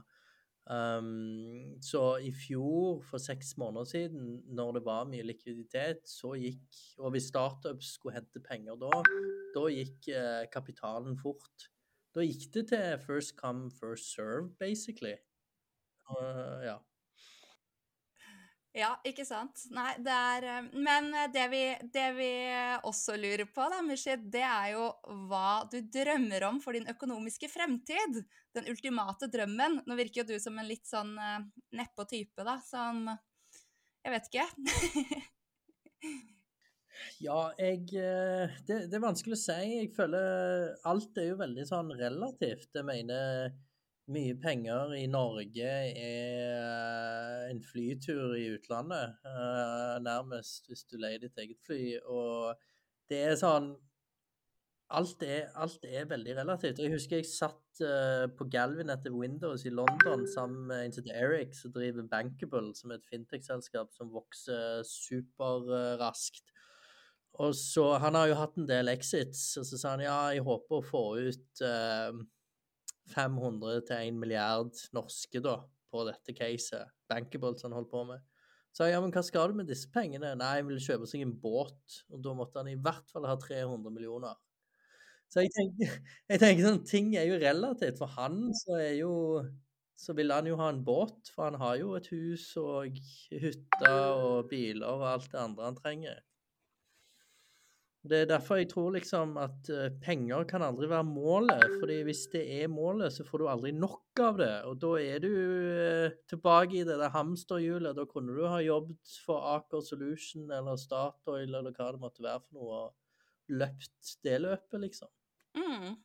Um, 0.64 1.76
så 1.84 2.16
i 2.24 2.30
fjor, 2.32 3.02
for 3.04 3.20
seks 3.20 3.56
måneder 3.60 3.84
siden, 3.84 4.38
når 4.48 4.78
det 4.78 4.82
var 4.86 5.04
mye 5.10 5.26
likviditet, 5.26 6.00
så 6.08 6.32
gikk 6.40 6.78
Og 6.98 7.12
hvis 7.12 7.28
startups 7.28 7.90
skulle 7.98 8.16
hente 8.16 8.40
penger 8.40 8.78
da, 8.80 9.02
da 9.54 9.66
gikk 9.68 10.08
eh, 10.08 10.46
kapitalen 10.52 11.18
fort. 11.20 11.68
Da 12.14 12.24
gikk 12.24 12.48
det 12.54 12.68
til 12.72 12.98
first 13.04 13.36
come, 13.36 13.70
first 13.70 14.14
serve, 14.14 14.54
basically. 14.58 15.16
Uh, 16.08 16.64
ja. 16.64 16.78
Ja, 18.74 18.90
ikke 19.06 19.22
sant. 19.22 19.60
Nei, 19.70 19.92
det 20.02 20.14
er 20.14 20.44
eh, 20.50 20.64
Men 20.82 21.12
eh, 21.14 21.28
det 21.30 21.44
vi, 21.52 21.62
det 21.94 22.08
vi 22.16 22.30
også 22.82 23.14
lurer 23.20 23.46
på, 23.46 23.68
da, 23.70 23.78
Mushid, 23.86 24.24
det 24.34 24.42
er 24.42 24.72
jo 24.72 24.88
hva 25.28 25.62
du 25.70 25.78
drømmer 25.94 26.48
om 26.48 26.58
for 26.62 26.74
din 26.74 26.88
økonomiske 26.90 27.50
fremtid. 27.52 28.24
Den 28.54 28.66
ultimate 28.72 29.30
drømmen. 29.30 29.84
Nå 29.86 29.98
virker 30.00 30.24
jo 30.24 30.34
du 30.34 30.42
som 30.42 30.58
en 30.58 30.66
litt 30.66 30.86
sånn 30.90 31.14
uh, 31.18 31.38
nedpå 31.74 32.06
type, 32.10 32.46
da, 32.46 32.58
som 32.66 33.06
Jeg 34.04 34.14
vet 34.16 34.30
ikke. 34.30 34.46
Ja, 37.22 37.50
jeg 37.58 37.88
eh, 37.98 38.54
det, 38.66 38.84
det 38.90 38.98
er 38.98 39.02
vanskelig 39.02 39.36
å 39.36 39.40
si. 39.40 39.58
Jeg 39.78 39.92
føler 39.96 40.74
alt 40.88 41.20
er 41.20 41.30
jo 41.30 41.38
veldig 41.40 41.66
sånn 41.68 41.92
relativt. 41.98 42.70
Jeg 42.74 42.86
mener 42.86 43.54
mye 44.12 44.34
penger 44.40 44.92
i 44.98 45.06
Norge 45.08 45.70
er 45.96 47.48
en 47.48 47.62
flytur 47.64 48.34
i 48.36 48.50
utlandet, 48.52 49.16
eh, 49.24 49.96
nærmest 50.04 50.68
hvis 50.68 50.84
du 50.90 50.98
leier 51.00 51.22
ditt 51.22 51.38
eget 51.40 51.60
fly. 51.64 51.82
Og 52.04 52.54
det 53.10 53.24
er 53.30 53.40
sånn 53.40 53.74
Alt 54.94 55.22
er, 55.24 55.46
alt 55.58 55.80
er 55.88 56.04
veldig 56.06 56.34
relativt. 56.36 56.78
Jeg 56.78 56.92
husker 56.92 57.16
jeg 57.16 57.26
satt 57.26 57.80
eh, 57.82 58.26
på 58.36 58.44
Galvin 58.52 58.92
etter 58.92 59.14
Windows 59.16 59.64
i 59.64 59.72
London 59.72 60.26
sammen 60.28 60.68
med 60.68 60.82
en 60.84 60.92
som 60.92 61.08
Eric, 61.08 61.56
som 61.56 61.72
driver 61.72 62.04
Bankable, 62.10 62.74
som 62.76 62.92
er 62.92 63.00
et 63.00 63.08
fintech-selskap 63.08 63.90
som 63.96 64.12
vokser 64.12 64.84
superraskt. 64.86 66.52
Og 67.40 67.56
så, 67.58 67.96
Han 67.98 68.14
har 68.14 68.28
jo 68.28 68.38
hatt 68.38 68.60
en 68.60 68.68
del 68.68 68.92
exits, 68.92 69.56
og 69.58 69.66
så 69.66 69.80
sa 69.80 69.96
han 69.96 70.04
ja, 70.04 70.18
jeg 70.36 70.44
håper 70.46 70.78
å 70.78 70.86
få 70.86 71.04
ut 71.32 71.64
eh, 71.64 72.20
500 73.12 73.84
til 73.88 74.10
1 74.12 74.20
milliard 74.20 74.78
norske 74.96 75.42
da, 75.44 75.58
på 75.92 76.04
dette 76.08 76.34
caset. 76.36 76.92
Bankable 77.10 77.58
som 77.58 77.70
han 77.70 77.78
holdt 77.80 77.92
på 77.92 78.04
med. 78.08 78.22
Så 78.74 78.88
ja, 78.90 78.98
men 79.02 79.12
hva 79.14 79.22
skal 79.22 79.52
du 79.52 79.60
med 79.60 79.68
disse 79.70 79.90
pengene? 79.94 80.32
Nei, 80.38 80.54
han 80.58 80.66
vil 80.66 80.82
kjøpe 80.82 81.06
seg 81.06 81.22
en 81.22 81.36
båt, 81.38 82.00
og 82.10 82.24
da 82.24 82.32
måtte 82.34 82.58
han 82.58 82.72
i 82.72 82.78
hvert 82.80 83.06
fall 83.12 83.28
ha 83.28 83.36
300 83.38 83.92
millioner. 83.94 84.34
Så 85.30 85.44
jeg 85.44 85.52
tenker, 85.54 85.92
jeg 86.32 86.42
tenker 86.42 86.66
sånn, 86.66 86.82
ting 86.88 87.12
er 87.18 87.28
jo 87.28 87.38
relativt. 87.42 88.00
For 88.00 88.10
han 88.16 88.48
så 88.64 88.80
er 88.80 88.96
jo 88.98 89.14
så 89.94 90.12
vil 90.18 90.32
han 90.34 90.46
jo 90.50 90.56
ha 90.58 90.68
en 90.72 90.82
båt, 90.84 91.30
for 91.30 91.46
han 91.46 91.56
har 91.60 91.76
jo 91.78 91.92
et 91.94 92.08
hus 92.10 92.48
og 92.58 92.96
hytter 93.30 94.24
og 94.26 94.48
biler 94.50 94.90
og 94.90 95.04
alt 95.12 95.28
det 95.30 95.38
andre 95.38 95.68
han 95.68 95.78
trenger. 95.78 96.18
Det 98.04 98.18
er 98.20 98.26
derfor 98.28 98.58
jeg 98.60 98.68
tror 98.68 98.90
liksom 98.92 99.38
at 99.40 99.68
eh, 99.72 99.92
penger 100.04 100.44
kan 100.48 100.62
aldri 100.62 100.90
være 100.90 101.06
målet. 101.08 101.62
fordi 101.80 102.02
hvis 102.04 102.26
det 102.34 102.42
er 102.58 102.68
målet, 102.68 103.14
så 103.14 103.24
får 103.24 103.40
du 103.40 103.46
aldri 103.48 103.70
nok 103.72 104.20
av 104.20 104.40
det. 104.42 104.50
Og 104.68 104.76
da 104.82 104.90
er 105.00 105.22
du 105.24 105.30
eh, 105.32 106.16
tilbake 106.28 106.82
i 106.82 106.84
det 106.84 106.98
der 107.00 107.14
hamsterhjulet. 107.14 107.96
Da 107.96 108.04
kunne 108.10 108.36
du 108.36 108.42
ha 108.44 108.60
jobbet 108.60 109.14
for 109.24 109.46
Aker 109.54 109.80
Solution 109.86 110.52
eller 110.52 110.76
Statoil 110.80 111.48
eller 111.48 111.72
hva 111.72 111.88
det 111.94 112.02
måtte 112.02 112.26
være 112.26 112.42
for 112.44 112.58
noe, 112.58 112.82
og 112.82 113.56
løpt 113.56 114.12
det 114.24 114.36
løpet, 114.44 114.78
liksom. 114.84 115.08
Mm. 115.56 115.96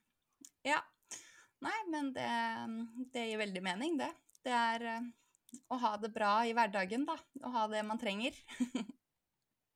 Ja. 0.68 0.80
Nei, 1.60 1.78
men 1.92 2.14
det, 2.16 2.32
det 3.12 3.28
gir 3.28 3.44
veldig 3.44 3.66
mening, 3.66 4.00
det. 4.00 4.14
Det 4.48 4.56
er 4.56 4.88
eh, 4.94 5.12
å 5.68 5.82
ha 5.84 5.98
det 6.00 6.14
bra 6.16 6.38
i 6.48 6.56
hverdagen, 6.56 7.04
da. 7.10 7.20
Å 7.44 7.54
ha 7.58 7.68
det 7.76 7.84
man 7.88 8.00
trenger. 8.00 8.40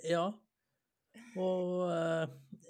Ja. 0.04 0.34
Og 1.40 1.90
eh, 1.90 2.28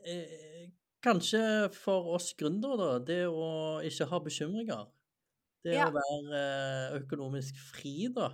eh, 0.08 0.66
kanskje 1.04 1.42
for 1.76 2.14
oss 2.16 2.32
gründere, 2.40 2.78
da, 2.80 2.92
det 3.12 3.22
å 3.28 3.48
ikke 3.86 4.08
ha 4.12 4.20
bekymringer. 4.24 4.88
Det 5.64 5.78
Ja. 5.78 5.88
å 5.88 5.94
være 5.96 6.40
eh, 6.40 6.98
økonomisk 7.02 7.60
fri, 7.72 8.10
da. 8.12 8.34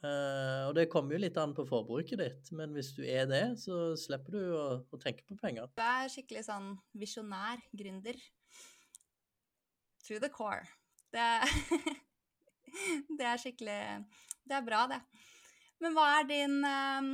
Eh, 0.00 0.62
og 0.68 0.74
det 0.78 0.86
kommer 0.88 1.12
jo 1.12 1.20
litt 1.20 1.36
an 1.36 1.52
på 1.52 1.66
forbruket 1.68 2.18
ditt, 2.22 2.52
men 2.56 2.72
hvis 2.72 2.94
du 2.96 3.02
er 3.04 3.26
det, 3.28 3.42
så 3.60 3.90
slipper 4.00 4.32
du 4.32 4.44
å, 4.56 4.66
å 4.88 5.00
tenke 5.00 5.26
på 5.28 5.36
penger. 5.42 5.68
Du 5.76 5.82
er 5.84 6.08
skikkelig 6.08 6.46
sånn 6.48 6.70
visjonær 6.96 7.60
gründer. 7.76 8.16
To 10.08 10.16
the 10.18 10.30
core. 10.32 10.64
Det, 11.12 11.26
det 13.18 13.26
er 13.26 13.40
skikkelig 13.42 13.80
Det 14.48 14.56
er 14.56 14.64
bra, 14.66 14.86
det. 14.90 15.00
Men 15.84 15.92
hva 15.96 16.06
er 16.20 16.26
din 16.28 16.56
eh, 16.64 17.10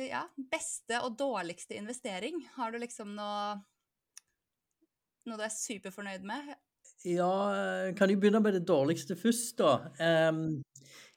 ja, 0.00 0.24
beste 0.52 1.00
og 1.04 1.16
dårligste 1.20 1.76
investering? 1.78 2.40
Har 2.56 2.72
du 2.72 2.80
liksom 2.82 3.14
noe 3.18 3.60
Noe 5.22 5.38
du 5.38 5.44
er 5.46 5.52
superfornøyd 5.54 6.24
med? 6.26 6.48
Ja, 7.06 7.92
kan 7.94 8.10
jeg 8.10 8.18
begynne 8.18 8.40
med 8.42 8.56
det 8.56 8.64
dårligste 8.66 9.14
først, 9.14 9.60
da. 9.60 9.92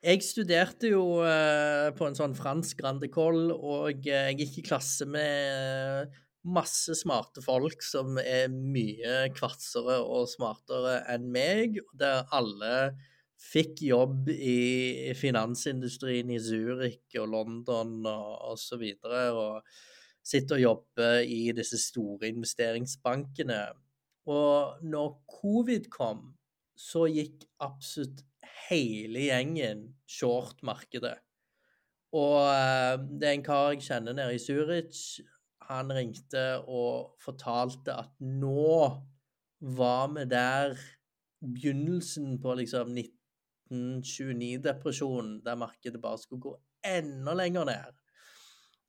Jeg 0.06 0.22
studerte 0.22 0.92
jo 0.92 1.24
eh, 1.26 1.90
på 1.98 2.06
en 2.06 2.18
sånn 2.18 2.36
fransk 2.38 2.78
grande 2.84 3.10
Coll, 3.10 3.50
og 3.54 4.06
eh, 4.06 4.30
jeg 4.30 4.38
gikk 4.44 4.60
i 4.60 4.66
klasse 4.68 5.08
med 5.10 6.14
masse 6.46 6.94
smarte 7.00 7.42
folk 7.42 7.82
som 7.82 8.20
er 8.22 8.52
mye 8.54 9.32
kvatsere 9.34 9.98
og 10.04 10.30
smartere 10.30 11.00
enn 11.10 11.26
meg, 11.34 11.80
der 11.98 12.22
alle 12.36 12.76
fikk 13.46 13.84
jobb 13.86 14.30
i 14.32 15.14
finansindustrien 15.18 16.32
i 16.34 16.40
Zurich 16.42 17.20
og 17.22 17.30
London 17.34 18.00
og, 18.10 18.32
og 18.52 18.60
så 18.60 18.80
videre, 18.82 19.28
og 19.32 20.26
sitter 20.26 20.58
og 20.58 20.64
jobber 20.64 21.20
i 21.22 21.52
disse 21.56 21.80
store 21.82 22.32
investeringsbankene. 22.34 23.62
Og 24.32 24.82
når 24.82 25.12
covid 25.30 25.92
kom, 25.94 26.32
så 26.76 27.06
gikk 27.08 27.46
absolutt 27.64 28.24
hele 28.66 29.28
gjengen 29.28 29.86
short-markedet. 30.10 31.16
Og 32.16 32.40
eh, 32.50 32.96
det 33.20 33.30
er 33.30 33.38
en 33.38 33.46
kar 33.46 33.74
jeg 33.74 33.86
kjenner 33.86 34.16
nede 34.18 34.36
i 34.38 34.42
Zurich. 34.42 35.22
Han 35.70 35.92
ringte 35.94 36.46
og 36.64 37.16
fortalte 37.24 37.96
at 37.96 38.14
nå 38.22 38.78
var 39.76 40.12
vi 40.14 40.26
der 40.30 40.76
begynnelsen 41.46 42.38
på 42.42 42.54
liksom 42.60 42.94
1929-depresjonen, 43.72 45.40
der 45.46 45.60
markedet 45.60 46.02
bare 46.02 46.22
skulle 46.22 46.42
gå 46.42 46.56
enda 46.86 47.34
lenger 47.38 47.66
ned. 47.70 47.94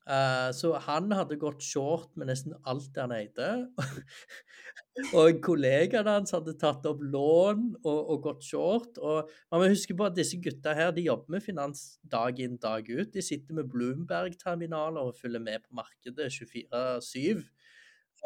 Uh, 0.07 0.53
så 0.55 0.77
han 0.85 1.11
hadde 1.11 1.35
gått 1.41 1.65
short 1.67 2.13
med 2.15 2.29
nesten 2.31 2.55
alt 2.71 2.95
han 3.01 3.11
eide. 3.17 3.49
og 5.19 5.41
kollegaene 5.43 6.13
hans 6.21 6.31
hadde 6.37 6.55
tatt 6.61 6.87
opp 6.87 7.03
lån 7.03 7.65
og, 7.81 7.99
og 7.99 8.21
gått 8.29 8.47
short. 8.47 9.01
Og 9.03 9.33
man 9.51 9.65
må 9.65 9.73
huske 9.73 9.97
på 9.99 10.07
at 10.07 10.15
disse 10.15 10.39
gutta 10.43 10.77
her, 10.79 10.93
de 10.95 11.09
jobber 11.09 11.35
med 11.35 11.43
finans 11.43 11.83
dag 12.07 12.39
inn, 12.39 12.55
dag 12.63 12.87
ut. 12.87 13.11
De 13.17 13.25
sitter 13.25 13.59
med 13.59 13.67
Bloomberg-terminaler 13.73 15.11
og 15.11 15.19
følger 15.19 15.43
med 15.43 15.67
på 15.67 15.75
markedet 15.81 16.31
24-7. 16.39 17.43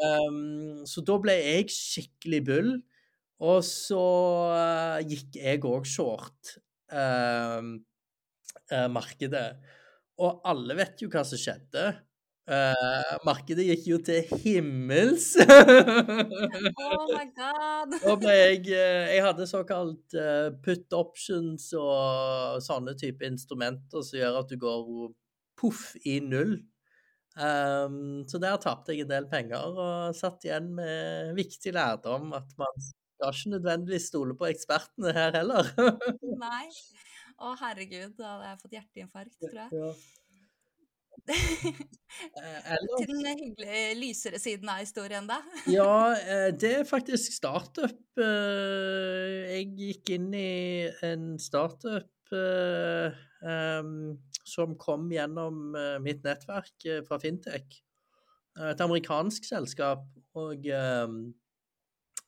Um, 0.01 0.85
så 0.87 1.01
da 1.05 1.17
ble 1.21 1.33
jeg 1.39 1.73
skikkelig 1.73 2.45
bull. 2.45 2.71
Og 3.41 3.63
så 3.65 4.03
eh, 4.53 5.07
gikk 5.09 5.39
jeg 5.41 5.63
òg 5.65 5.87
short 5.89 6.55
um, 6.93 7.73
eh, 8.69 8.87
markedet. 8.93 9.47
Og 10.21 10.43
alle 10.45 10.77
vet 10.77 11.01
jo 11.01 11.09
hva 11.09 11.23
som 11.25 11.41
skjedde. 11.41 11.89
Eh, 12.51 13.11
markedet 13.23 13.63
gikk 13.67 13.85
jo 13.87 13.97
til 14.05 14.25
himmels. 14.43 15.33
Oh 16.81 17.05
my 17.13 17.27
god! 17.37 17.93
Da 18.03 18.15
ble 18.19 18.33
jeg 18.35 18.65
eh, 18.73 19.11
Jeg 19.15 19.25
hadde 19.25 19.47
såkalt 19.49 20.15
eh, 20.17 20.49
put 20.65 20.97
options 20.97 21.69
og 21.77 22.59
sånne 22.65 22.97
type 22.99 23.25
instrumenter 23.27 24.03
som 24.03 24.19
gjør 24.19 24.41
at 24.41 24.51
du 24.51 24.57
går 24.61 25.13
poff 25.59 25.91
i 26.03 26.19
null. 26.25 26.57
Um, 27.39 28.25
så 28.27 28.41
der 28.43 28.57
tapte 28.59 28.91
jeg 28.91 29.05
en 29.05 29.13
del 29.13 29.29
penger 29.31 29.77
og 29.79 30.17
satt 30.17 30.43
igjen 30.43 30.73
med 30.75 31.31
viktig 31.37 31.71
lærdom 31.77 32.33
at 32.35 32.49
man 32.59 32.89
skal 33.21 33.37
ikke 33.37 33.53
nødvendigvis 33.53 34.07
stole 34.09 34.33
på 34.37 34.49
ekspertene 34.49 35.13
her 35.13 35.37
heller. 35.37 35.69
Nei. 36.45 36.65
Å, 37.41 37.53
herregud, 37.57 38.17
da 38.17 38.35
hadde 38.35 38.49
jeg 38.49 38.59
fått 38.65 38.73
hjerteinfarkt, 38.79 39.37
tror 39.41 39.61
jeg. 39.63 39.69
Ja. 39.77 39.93
Eh, 42.41 42.77
Til 42.97 43.11
den 43.13 43.27
hyggelige, 43.39 43.93
lysere 43.95 44.39
siden 44.41 44.67
av 44.73 44.81
historien, 44.81 45.27
da. 45.29 45.37
Ja, 45.71 46.11
eh, 46.17 46.47
det 46.59 46.71
er 46.81 46.87
faktisk 46.89 47.31
startup. 47.35 47.93
eh, 48.19 49.53
Jeg 49.53 49.69
gikk 49.77 50.11
inn 50.17 50.31
i 50.35 50.89
en 51.07 51.37
startup 51.39 52.09
som 54.51 54.75
kom 54.79 55.07
gjennom 55.11 55.73
mitt 56.03 56.23
nettverk 56.25 56.85
fra 57.07 57.19
Fintech. 57.21 57.79
Et 58.71 58.83
amerikansk 58.83 59.47
selskap 59.47 60.03
og 60.39 60.67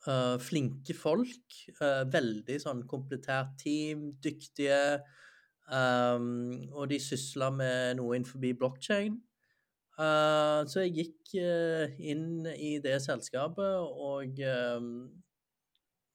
eh, 0.08 0.38
flinke 0.42 0.96
folk. 0.98 1.60
Uh, 1.80 2.04
Veldig 2.14 2.58
sånn 2.62 2.86
komplettert 2.90 3.58
team, 3.62 4.12
dyktige. 4.24 5.02
Um, 5.72 6.66
Og 6.76 6.90
de 6.92 7.00
sysla 7.00 7.48
med 7.54 7.96
noe 8.00 8.18
innenfor 8.18 8.42
blokkjede. 8.60 9.16
Uh, 9.94 10.66
så 10.66 10.88
jeg 10.88 10.94
gikk 10.98 11.36
eh, 11.38 11.92
inn 12.10 12.48
i 12.50 12.80
det 12.82 12.96
selskapet, 13.04 13.76
og 13.78 14.40
eh, 14.42 14.88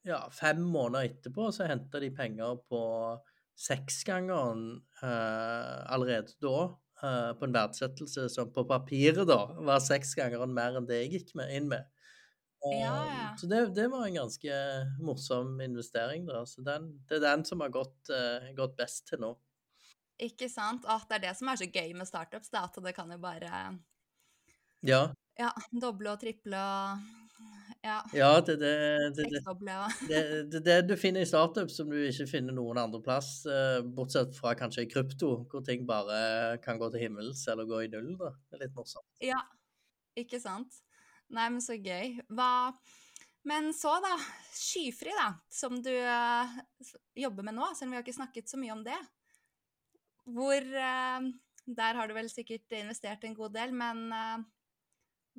ja, 0.09 0.19
fem 0.35 0.65
måneder 0.67 1.07
etterpå 1.13 1.47
så 1.55 1.69
henta 1.71 2.01
de 2.03 2.09
penger 2.11 2.59
på 2.67 2.83
seksgangeren 3.59 4.81
uh, 5.03 5.87
allerede 5.95 6.35
da. 6.43 6.75
på 7.39 7.47
en 7.47 7.55
verdsettelse 7.55 8.25
som 8.33 8.49
på 8.51 8.65
papiret 8.67 9.27
da 9.31 9.37
var 9.63 9.79
seksgangeren 9.79 10.51
mer 10.51 10.75
enn 10.79 10.87
det 10.87 10.97
jeg 11.05 11.13
gikk 11.13 11.29
med, 11.39 11.53
inn 11.55 11.69
med. 11.71 11.87
Ja, 12.65 12.95
ja. 13.07 13.27
Så 13.39 13.47
det, 13.47 13.61
det 13.77 13.87
var 13.93 14.07
en 14.07 14.15
ganske 14.19 14.55
morsom 15.01 15.61
investering. 15.61 16.27
da, 16.27 16.47
så 16.47 16.63
den, 16.67 16.91
Det 17.09 17.21
er 17.21 17.27
den 17.27 17.45
som 17.45 17.61
har 17.61 17.71
gått, 17.75 18.11
uh, 18.11 18.51
gått 18.57 18.77
best 18.77 19.07
til 19.09 19.23
nå. 19.23 19.35
Ikke 20.19 20.49
sant? 20.51 20.87
Åh, 20.89 21.05
det 21.09 21.21
er 21.21 21.29
det 21.29 21.37
som 21.39 21.51
er 21.53 21.61
så 21.61 21.69
gøy 21.71 21.95
med 21.95 22.09
startups, 22.09 22.51
da, 22.51 22.65
at 22.67 22.83
det 22.83 22.95
kan 22.97 23.11
jo 23.15 23.21
bare 23.23 23.79
Ja, 24.87 25.07
ja, 25.39 25.53
doble 25.71 26.11
og 26.15 26.21
triple 26.23 26.59
og 26.59 27.07
ja, 27.83 28.01
ja 28.13 28.41
det, 28.43 28.57
det, 28.59 28.73
det, 29.15 29.25
det, 29.31 29.43
det, 30.09 30.23
det, 30.51 30.61
det 30.67 30.79
du 30.89 30.97
finner 30.99 31.23
i 31.23 31.29
startup 31.29 31.71
som 31.71 31.91
du 31.91 31.97
ikke 32.03 32.27
finner 32.27 32.57
noen 32.57 32.81
andre 32.83 32.99
plass, 33.05 33.31
uh, 33.47 33.79
bortsett 33.87 34.35
fra 34.35 34.57
kanskje 34.59 34.83
i 34.85 34.91
krypto, 34.91 35.31
hvor 35.51 35.63
ting 35.67 35.87
bare 35.87 36.59
kan 36.65 36.81
gå 36.81 36.91
til 36.91 37.07
himmels 37.07 37.45
eller 37.49 37.69
gå 37.71 37.85
i 37.87 37.93
null. 37.93 38.17
da. 38.19 38.33
Det 38.51 38.59
er 38.59 38.65
litt 38.67 38.75
morsomt. 38.75 39.07
Ja, 39.23 39.39
ikke 40.19 40.43
sant? 40.43 40.83
Nei, 41.35 41.49
men 41.53 41.61
så 41.65 41.77
gøy. 41.77 42.19
Hva 42.33 42.73
Men 43.49 43.71
så, 43.73 43.95
da. 44.05 44.15
Skyfri, 44.59 45.13
da, 45.15 45.31
som 45.53 45.79
du 45.81 45.93
uh, 45.93 46.57
jobber 47.17 47.47
med 47.47 47.57
nå, 47.57 47.69
selv 47.77 47.89
om 47.89 47.95
vi 47.95 47.99
har 48.01 48.05
ikke 48.05 48.17
snakket 48.17 48.51
så 48.51 48.59
mye 48.61 48.75
om 48.75 48.83
det. 48.85 48.99
Hvor 50.29 50.67
uh, 50.75 51.29
Der 51.69 52.01
har 52.01 52.09
du 52.09 52.17
vel 52.17 52.29
sikkert 52.33 52.75
investert 52.77 53.25
en 53.25 53.37
god 53.39 53.55
del, 53.55 53.73
men 53.77 54.09
uh, 54.13 54.43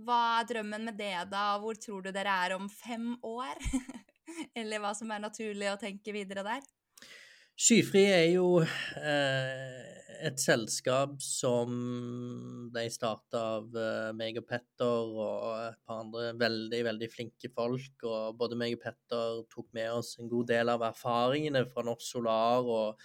hva 0.06 0.20
er 0.40 0.48
drømmen 0.54 0.88
med 0.88 0.98
det, 1.00 1.14
da? 1.32 1.56
og 1.56 1.66
Hvor 1.66 1.80
tror 1.84 2.06
du 2.06 2.12
dere 2.16 2.36
er 2.46 2.56
om 2.56 2.70
fem 2.72 3.12
år? 3.26 3.60
Eller 4.60 4.80
hva 4.80 4.94
som 4.96 5.12
er 5.12 5.24
naturlig 5.24 5.72
å 5.72 5.80
tenke 5.82 6.14
videre 6.16 6.46
der? 6.46 6.64
Skyfri 7.60 8.06
er 8.08 8.28
jo 8.32 8.62
eh, 8.64 9.99
et 10.26 10.42
selskap 10.42 11.16
som 11.24 11.72
ble 12.74 12.86
starta 12.92 13.42
av 13.56 13.78
eh, 13.78 14.12
meg 14.18 14.40
og 14.42 14.46
Petter 14.50 15.14
og 15.16 15.48
et 15.64 15.80
par 15.88 16.04
andre 16.04 16.34
veldig, 16.40 16.82
veldig 16.90 17.10
flinke 17.14 17.52
folk. 17.56 18.06
Og 18.06 18.38
både 18.40 18.60
meg 18.60 18.76
og 18.78 18.84
Petter 18.84 19.42
tok 19.54 19.70
med 19.78 19.92
oss 19.96 20.16
en 20.20 20.32
god 20.32 20.52
del 20.52 20.72
av 20.74 20.86
erfaringene 20.90 21.66
fra 21.72 21.86
Norsk 21.88 22.06
Solar 22.06 22.68
og 22.68 23.04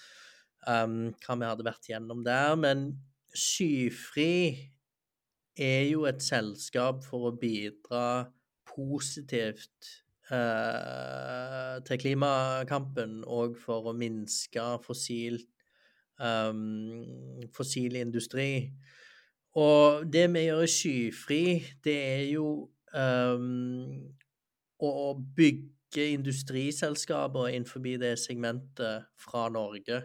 um, 0.66 1.12
hva 1.24 1.38
vi 1.40 1.50
hadde 1.50 1.66
vært 1.66 1.90
gjennom 1.90 2.24
der. 2.26 2.54
Men 2.60 2.86
Skyfri 3.34 4.70
er 5.58 5.84
jo 5.90 6.06
et 6.10 6.22
selskap 6.22 7.04
for 7.06 7.30
å 7.30 7.36
bidra 7.38 8.26
positivt 8.74 9.90
eh, 10.34 11.74
til 11.86 12.00
klimakampen 12.02 13.20
og 13.30 13.58
for 13.60 13.90
å 13.90 13.96
minske 13.96 14.64
fossil, 14.84 15.38
um, 16.20 17.46
fossil 17.54 17.96
industri. 17.96 18.70
Og 19.54 20.06
det 20.12 20.26
vi 20.34 20.48
gjør 20.48 20.66
Skyfri, 20.66 21.44
det 21.84 21.98
er 22.02 22.24
jo 22.32 22.48
um, 22.94 24.10
å, 24.82 25.14
bygge 25.36 26.08
industriselskaper 26.16 27.52
innenfor 27.52 27.84
det 28.02 28.16
segmentet 28.18 29.06
fra 29.20 29.46
Norge. 29.54 30.02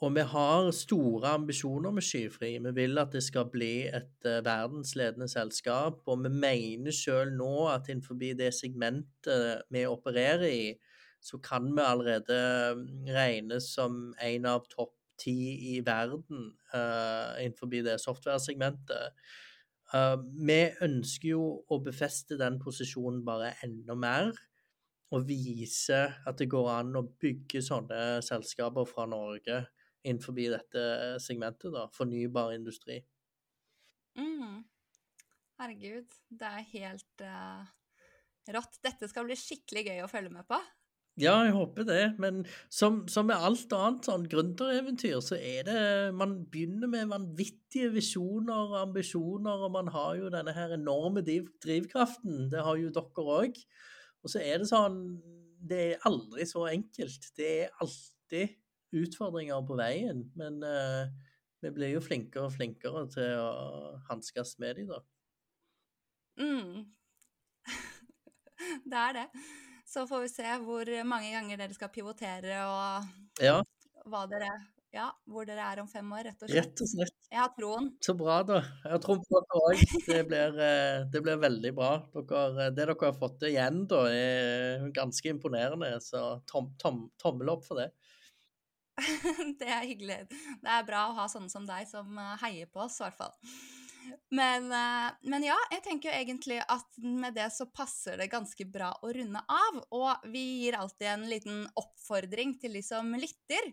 Og 0.00 0.14
vi 0.16 0.22
har 0.24 0.70
store 0.72 1.34
ambisjoner 1.36 1.92
med 1.92 2.02
Skyfri. 2.02 2.54
Vi 2.58 2.70
vil 2.74 2.98
at 2.98 3.12
det 3.12 3.22
skal 3.22 3.50
bli 3.52 3.84
et 3.86 4.26
uh, 4.26 4.40
verdensledende 4.42 5.28
selskap. 5.28 6.00
Og 6.08 6.24
vi 6.24 6.32
mener 6.32 6.90
sjøl 6.90 7.34
nå 7.36 7.68
at 7.70 7.90
innenfor 7.92 8.18
det 8.18 8.50
segmentet 8.56 9.68
vi 9.70 9.84
opererer 9.86 10.48
i, 10.48 10.72
så 11.20 11.38
kan 11.38 11.68
vi 11.76 11.84
allerede 11.84 12.74
mm, 12.74 12.86
regnes 13.12 13.68
som 13.74 14.14
en 14.24 14.46
av 14.48 14.64
topp 14.72 14.96
ti 15.20 15.36
i 15.74 15.78
verden 15.86 16.50
uh, 16.74 17.36
innenfor 17.40 17.70
det 17.72 17.98
software-segmentet. 18.02 19.16
Uh, 19.90 20.16
vi 20.46 20.60
ønsker 20.86 21.32
jo 21.32 21.44
å 21.66 21.80
befeste 21.84 22.38
den 22.40 22.60
posisjonen 22.62 23.24
bare 23.26 23.54
enda 23.66 23.96
mer. 23.98 24.32
Og 25.10 25.24
vise 25.26 26.04
at 26.06 26.38
det 26.38 26.46
går 26.52 26.68
an 26.70 26.94
å 26.94 27.02
bygge 27.18 27.64
sånne 27.66 28.20
selskaper 28.22 28.86
fra 28.86 29.08
Norge 29.10 29.64
innenfor 30.06 30.36
dette 30.38 30.82
segmentet, 31.20 31.72
da, 31.74 31.88
fornybar 31.92 32.54
industri. 32.54 33.00
Mm. 34.16 34.62
Herregud, 35.60 36.14
det 36.30 36.46
er 36.48 36.68
helt 36.70 37.24
uh, 37.26 37.66
rått. 38.54 38.78
Dette 38.86 39.10
skal 39.10 39.26
bli 39.26 39.36
skikkelig 39.36 39.82
gøy 39.90 40.04
å 40.04 40.10
følge 40.10 40.32
med 40.32 40.46
på. 40.48 40.60
Ja, 41.18 41.34
jeg 41.44 41.52
håper 41.52 41.84
det. 41.84 42.14
Men 42.22 42.44
som, 42.70 43.02
som 43.10 43.26
med 43.28 43.40
alt 43.42 43.72
annet 43.74 44.06
sånn 44.06 44.28
gründereventyr, 44.30 45.18
så 45.24 45.36
er 45.36 45.66
det 45.66 45.80
Man 46.16 46.36
begynner 46.52 46.90
med 46.90 47.10
vanvittige 47.10 47.90
visjoner 47.94 48.70
og 48.70 48.78
ambisjoner, 48.84 49.66
og 49.66 49.74
man 49.74 49.90
har 49.92 50.14
jo 50.20 50.30
denne 50.32 50.54
her 50.56 50.76
enorme 50.76 51.24
driv, 51.26 51.50
drivkraften. 51.64 52.48
Det 52.52 52.64
har 52.64 52.78
jo 52.80 52.92
dere 52.94 53.26
òg. 53.40 53.60
Og 54.22 54.32
så 54.32 54.42
er 54.44 54.60
det 54.60 54.70
sånn 54.70 55.02
Det 55.60 55.80
er 55.90 56.06
aldri 56.08 56.46
så 56.48 56.64
enkelt. 56.70 57.32
Det 57.36 57.50
er 57.64 57.74
alltid 57.82 58.56
utfordringer 58.96 59.66
på 59.66 59.76
veien, 59.78 60.24
men 60.38 60.62
uh, 60.66 61.10
vi 61.62 61.70
blir 61.74 61.92
jo 61.94 62.02
flinkere 62.02 62.48
og 62.48 62.54
flinkere 62.56 63.04
til 63.12 63.36
å 63.38 63.50
hanskes 64.08 64.56
med 64.62 64.80
dem, 64.80 64.90
da. 64.90 65.02
Mm. 66.40 66.86
det 68.90 69.02
er 69.04 69.18
det. 69.20 69.26
Så 69.90 70.06
får 70.06 70.20
vi 70.22 70.28
se 70.30 70.50
hvor 70.62 70.90
mange 71.08 71.32
ganger 71.34 71.58
dere 71.58 71.74
skal 71.74 71.90
pivotere 71.90 72.60
og 72.62 73.42
ja. 73.42 73.56
hva 74.06 74.26
dere 74.30 74.52
ja, 74.90 75.06
hvor 75.30 75.46
dere 75.46 75.62
er 75.70 75.78
om 75.82 75.86
fem 75.86 76.08
år, 76.16 76.24
rett 76.26 76.40
og 76.42 76.50
slett. 76.50 76.64
Rett 76.66 76.80
og 76.82 76.88
slett. 76.90 77.16
Jeg 77.30 77.38
har 77.38 77.50
troen. 77.54 77.84
Så 78.02 78.14
bra, 78.18 78.40
da. 78.42 78.56
Jeg 78.82 78.90
har 78.90 79.02
troen 79.04 79.20
på 79.22 79.40
dere 79.44 79.60
òg. 79.68 79.82
Det, 80.08 80.40
eh, 80.66 80.96
det, 81.12 81.22
blir 81.22 81.38
veldig 81.44 81.72
bra. 81.76 81.90
Dere, 82.16 82.40
det 82.58 82.70
dere 82.80 82.96
har 82.98 83.18
fått 83.18 83.36
til 83.42 83.52
igjen, 83.52 83.84
da, 83.90 84.00
er 84.10 84.88
ganske 84.96 85.30
imponerende. 85.30 85.92
Så 86.02 86.24
tom, 86.50 86.72
tom, 86.82 87.04
tommel 87.22 87.54
opp 87.54 87.62
for 87.68 87.78
det. 87.78 87.92
det 89.62 89.70
er 89.70 89.86
hyggelig. 89.86 90.24
Det 90.58 90.74
er 90.74 90.88
bra 90.88 91.06
å 91.08 91.14
ha 91.20 91.28
sånne 91.30 91.52
som 91.52 91.70
deg 91.70 91.86
som 91.90 92.18
eh, 92.18 92.34
heier 92.42 92.70
på 92.70 92.82
oss, 92.82 92.98
i 92.98 93.06
hvert 93.06 93.20
fall. 93.22 93.38
Men, 94.30 94.68
eh, 94.72 95.08
men, 95.22 95.44
ja, 95.44 95.56
jeg 95.72 95.82
tenker 95.84 96.10
jo 96.10 96.18
egentlig 96.20 96.60
at 96.62 97.00
med 97.02 97.34
det 97.34 97.48
så 97.54 97.66
passer 97.74 98.20
det 98.20 98.30
ganske 98.32 98.66
bra 98.70 98.92
å 99.02 99.10
runde 99.14 99.42
av. 99.42 99.80
Og 99.96 100.30
vi 100.30 100.44
gir 100.62 100.78
alltid 100.78 101.08
en 101.14 101.26
liten 101.30 101.64
oppfordring 101.78 102.56
til 102.62 102.78
de 102.78 102.84
som 102.86 103.10
lytter. 103.14 103.72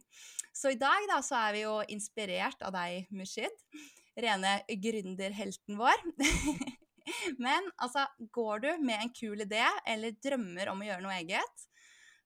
Så 0.56 0.74
i 0.74 0.80
dag 0.82 1.06
da 1.12 1.22
så 1.26 1.38
er 1.46 1.56
vi 1.56 1.64
jo 1.66 1.78
inspirert 1.94 2.66
av 2.66 2.74
deg, 2.76 3.08
Mushid. 3.14 3.54
Rene 4.18 4.60
gründerhelten 4.82 5.78
vår. 5.78 6.06
men 7.46 7.70
altså, 7.78 8.08
går 8.34 8.66
du 8.66 8.72
med 8.82 9.04
en 9.04 9.14
kul 9.14 9.46
idé 9.46 9.64
eller 9.88 10.18
drømmer 10.24 10.74
om 10.74 10.82
å 10.82 10.90
gjøre 10.90 11.06
noe 11.06 11.20
eget, 11.20 11.68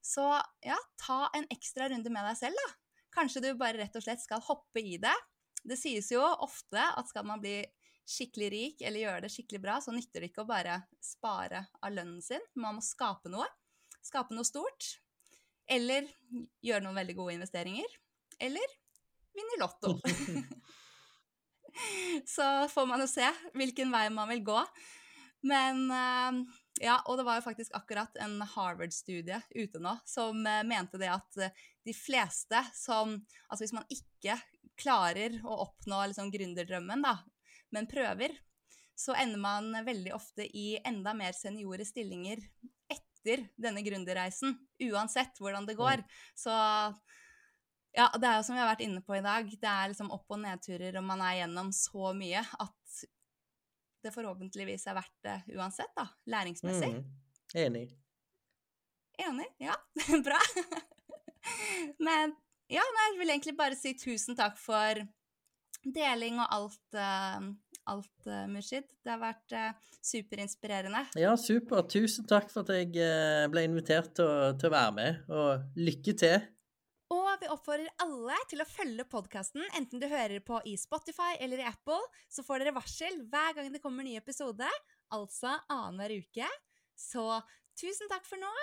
så 0.01 0.33
ja, 0.65 0.77
ta 0.97 1.27
en 1.37 1.45
ekstra 1.53 1.91
runde 1.91 2.09
med 2.09 2.25
deg 2.25 2.39
selv, 2.39 2.57
da. 2.57 2.77
Kanskje 3.11 3.43
du 3.43 3.51
bare 3.59 3.75
rett 3.77 3.95
og 3.99 4.03
slett 4.05 4.23
skal 4.23 4.41
hoppe 4.45 4.79
i 4.79 4.95
det. 5.01 5.13
Det 5.67 5.77
sies 5.77 6.07
jo 6.13 6.23
ofte 6.23 6.79
at 6.79 7.09
skal 7.11 7.27
man 7.27 7.41
bli 7.43 7.59
skikkelig 8.11 8.49
rik 8.53 8.83
eller 8.85 9.05
gjøre 9.05 9.23
det 9.25 9.31
skikkelig 9.33 9.61
bra, 9.63 9.77
så 9.83 9.93
nytter 9.95 10.23
det 10.23 10.31
ikke 10.31 10.43
å 10.43 10.49
bare 10.49 10.81
spare 11.03 11.65
av 11.79 11.95
lønnen 11.95 12.21
sin. 12.25 12.43
Man 12.59 12.77
må 12.77 12.85
skape 12.85 13.31
noe. 13.31 13.47
Skape 14.03 14.35
noe 14.35 14.47
stort. 14.47 14.97
Eller 15.71 16.09
gjøre 16.63 16.83
noen 16.85 16.99
veldig 16.99 17.17
gode 17.17 17.37
investeringer. 17.39 17.97
Eller 18.41 18.77
vinne 19.35 19.55
i 19.55 19.61
Lotto. 19.61 19.95
så 22.25 22.67
får 22.67 22.85
man 22.85 23.03
jo 23.03 23.07
se 23.09 23.27
hvilken 23.57 23.91
vei 23.93 24.07
man 24.13 24.29
vil 24.31 24.43
gå. 24.45 24.59
Men 25.47 25.87
uh, 25.89 26.57
ja, 26.81 26.99
og 27.09 27.17
det 27.17 27.25
var 27.25 27.39
jo 27.39 27.45
faktisk 27.47 27.73
akkurat 27.77 28.17
en 28.21 28.37
Harvard-studie 28.53 29.39
ute 29.55 29.81
nå 29.81 29.95
som 30.05 30.43
uh, 30.45 30.61
mente 30.67 31.01
det 31.01 31.09
at 31.09 31.39
uh, 31.41 31.63
de 31.85 31.95
fleste 31.97 32.61
som 32.77 33.15
Altså 33.49 33.63
hvis 33.65 33.73
man 33.73 33.87
ikke 33.89 34.37
klarer 34.81 35.39
å 35.45 35.63
oppnå 35.65 35.97
liksom 36.09 36.29
gründerdrømmen, 36.33 37.03
da, 37.05 37.17
men 37.75 37.87
prøver, 37.89 38.33
så 38.97 39.15
ender 39.17 39.41
man 39.41 39.71
veldig 39.85 40.13
ofte 40.15 40.45
i 40.45 40.75
enda 40.85 41.13
mer 41.17 41.33
seniore 41.37 41.85
stillinger 41.87 42.41
etter 42.91 43.47
denne 43.59 43.83
gründerreisen, 43.85 44.55
uansett 44.91 45.39
hvordan 45.41 45.65
det 45.69 45.77
går. 45.79 46.03
Så 46.37 46.51
ja, 47.95 48.07
det 48.15 48.27
er 48.27 48.37
jo 48.37 48.45
som 48.47 48.55
vi 48.55 48.61
har 48.61 48.69
vært 48.71 48.83
inne 48.85 49.01
på 49.05 49.17
i 49.17 49.23
dag, 49.25 49.49
det 49.49 49.71
er 49.71 49.91
liksom 49.91 50.11
opp- 50.13 50.31
og 50.31 50.41
nedturer, 50.43 50.95
og 50.99 51.07
man 51.07 51.23
er 51.25 51.41
gjennom 51.41 51.71
så 51.75 52.13
mye 52.17 52.43
at 52.43 52.77
det 54.01 54.13
forhåpentligvis 54.15 54.87
er 54.89 54.97
verdt 54.97 55.17
det 55.25 55.57
uansett, 55.57 55.91
da, 55.97 56.07
læringsmessig. 56.33 56.93
Mm, 56.95 57.09
enig. 57.65 57.83
Enig, 59.21 59.49
ja. 59.61 59.75
Bra. 60.25 60.39
Men 62.07 62.33
ja, 62.71 62.81
jeg 62.81 63.19
vil 63.19 63.33
egentlig 63.33 63.57
bare 63.57 63.77
si 63.77 63.93
tusen 63.99 64.37
takk 64.39 64.57
for 64.61 65.03
deling 65.83 66.39
og 66.41 66.47
alt, 66.57 66.81
uh, 66.95 67.51
alt 67.91 68.29
uh, 68.29 68.45
Mushid. 68.51 68.87
Det 69.01 69.13
har 69.13 69.21
vært 69.21 69.57
uh, 69.57 69.91
superinspirerende. 70.05 71.05
Ja, 71.19 71.35
super. 71.39 71.85
Tusen 71.89 72.27
takk 72.29 72.49
for 72.53 72.65
at 72.65 72.73
jeg 72.77 73.51
ble 73.51 73.67
invitert 73.67 74.15
til 74.17 74.25
å, 74.27 74.51
til 74.57 74.71
å 74.71 74.75
være 74.75 74.97
med, 74.97 75.21
og 75.29 75.79
lykke 75.79 76.17
til 76.17 76.41
og 77.11 77.41
vi 77.41 77.49
oppfordrer 77.51 77.91
alle 78.03 78.37
til 78.47 78.63
å 78.63 78.67
følge 78.69 79.05
podkasten, 79.11 79.63
enten 79.75 79.99
du 79.99 80.07
hører 80.07 80.39
på 80.45 80.61
i 80.67 80.77
Spotify 80.79 81.35
eller 81.43 81.59
i 81.59 81.67
Apple, 81.67 81.99
så 82.31 82.45
får 82.47 82.63
dere 82.63 82.75
varsel 82.77 83.19
hver 83.31 83.57
gang 83.57 83.71
det 83.73 83.83
kommer 83.83 84.07
ny 84.07 84.15
episode, 84.19 84.67
altså 85.11 85.57
annenhver 85.67 86.21
uke. 86.21 86.51
Så 86.95 87.25
tusen 87.75 88.11
takk 88.11 88.27
for 88.29 88.39
nå. 88.39 88.53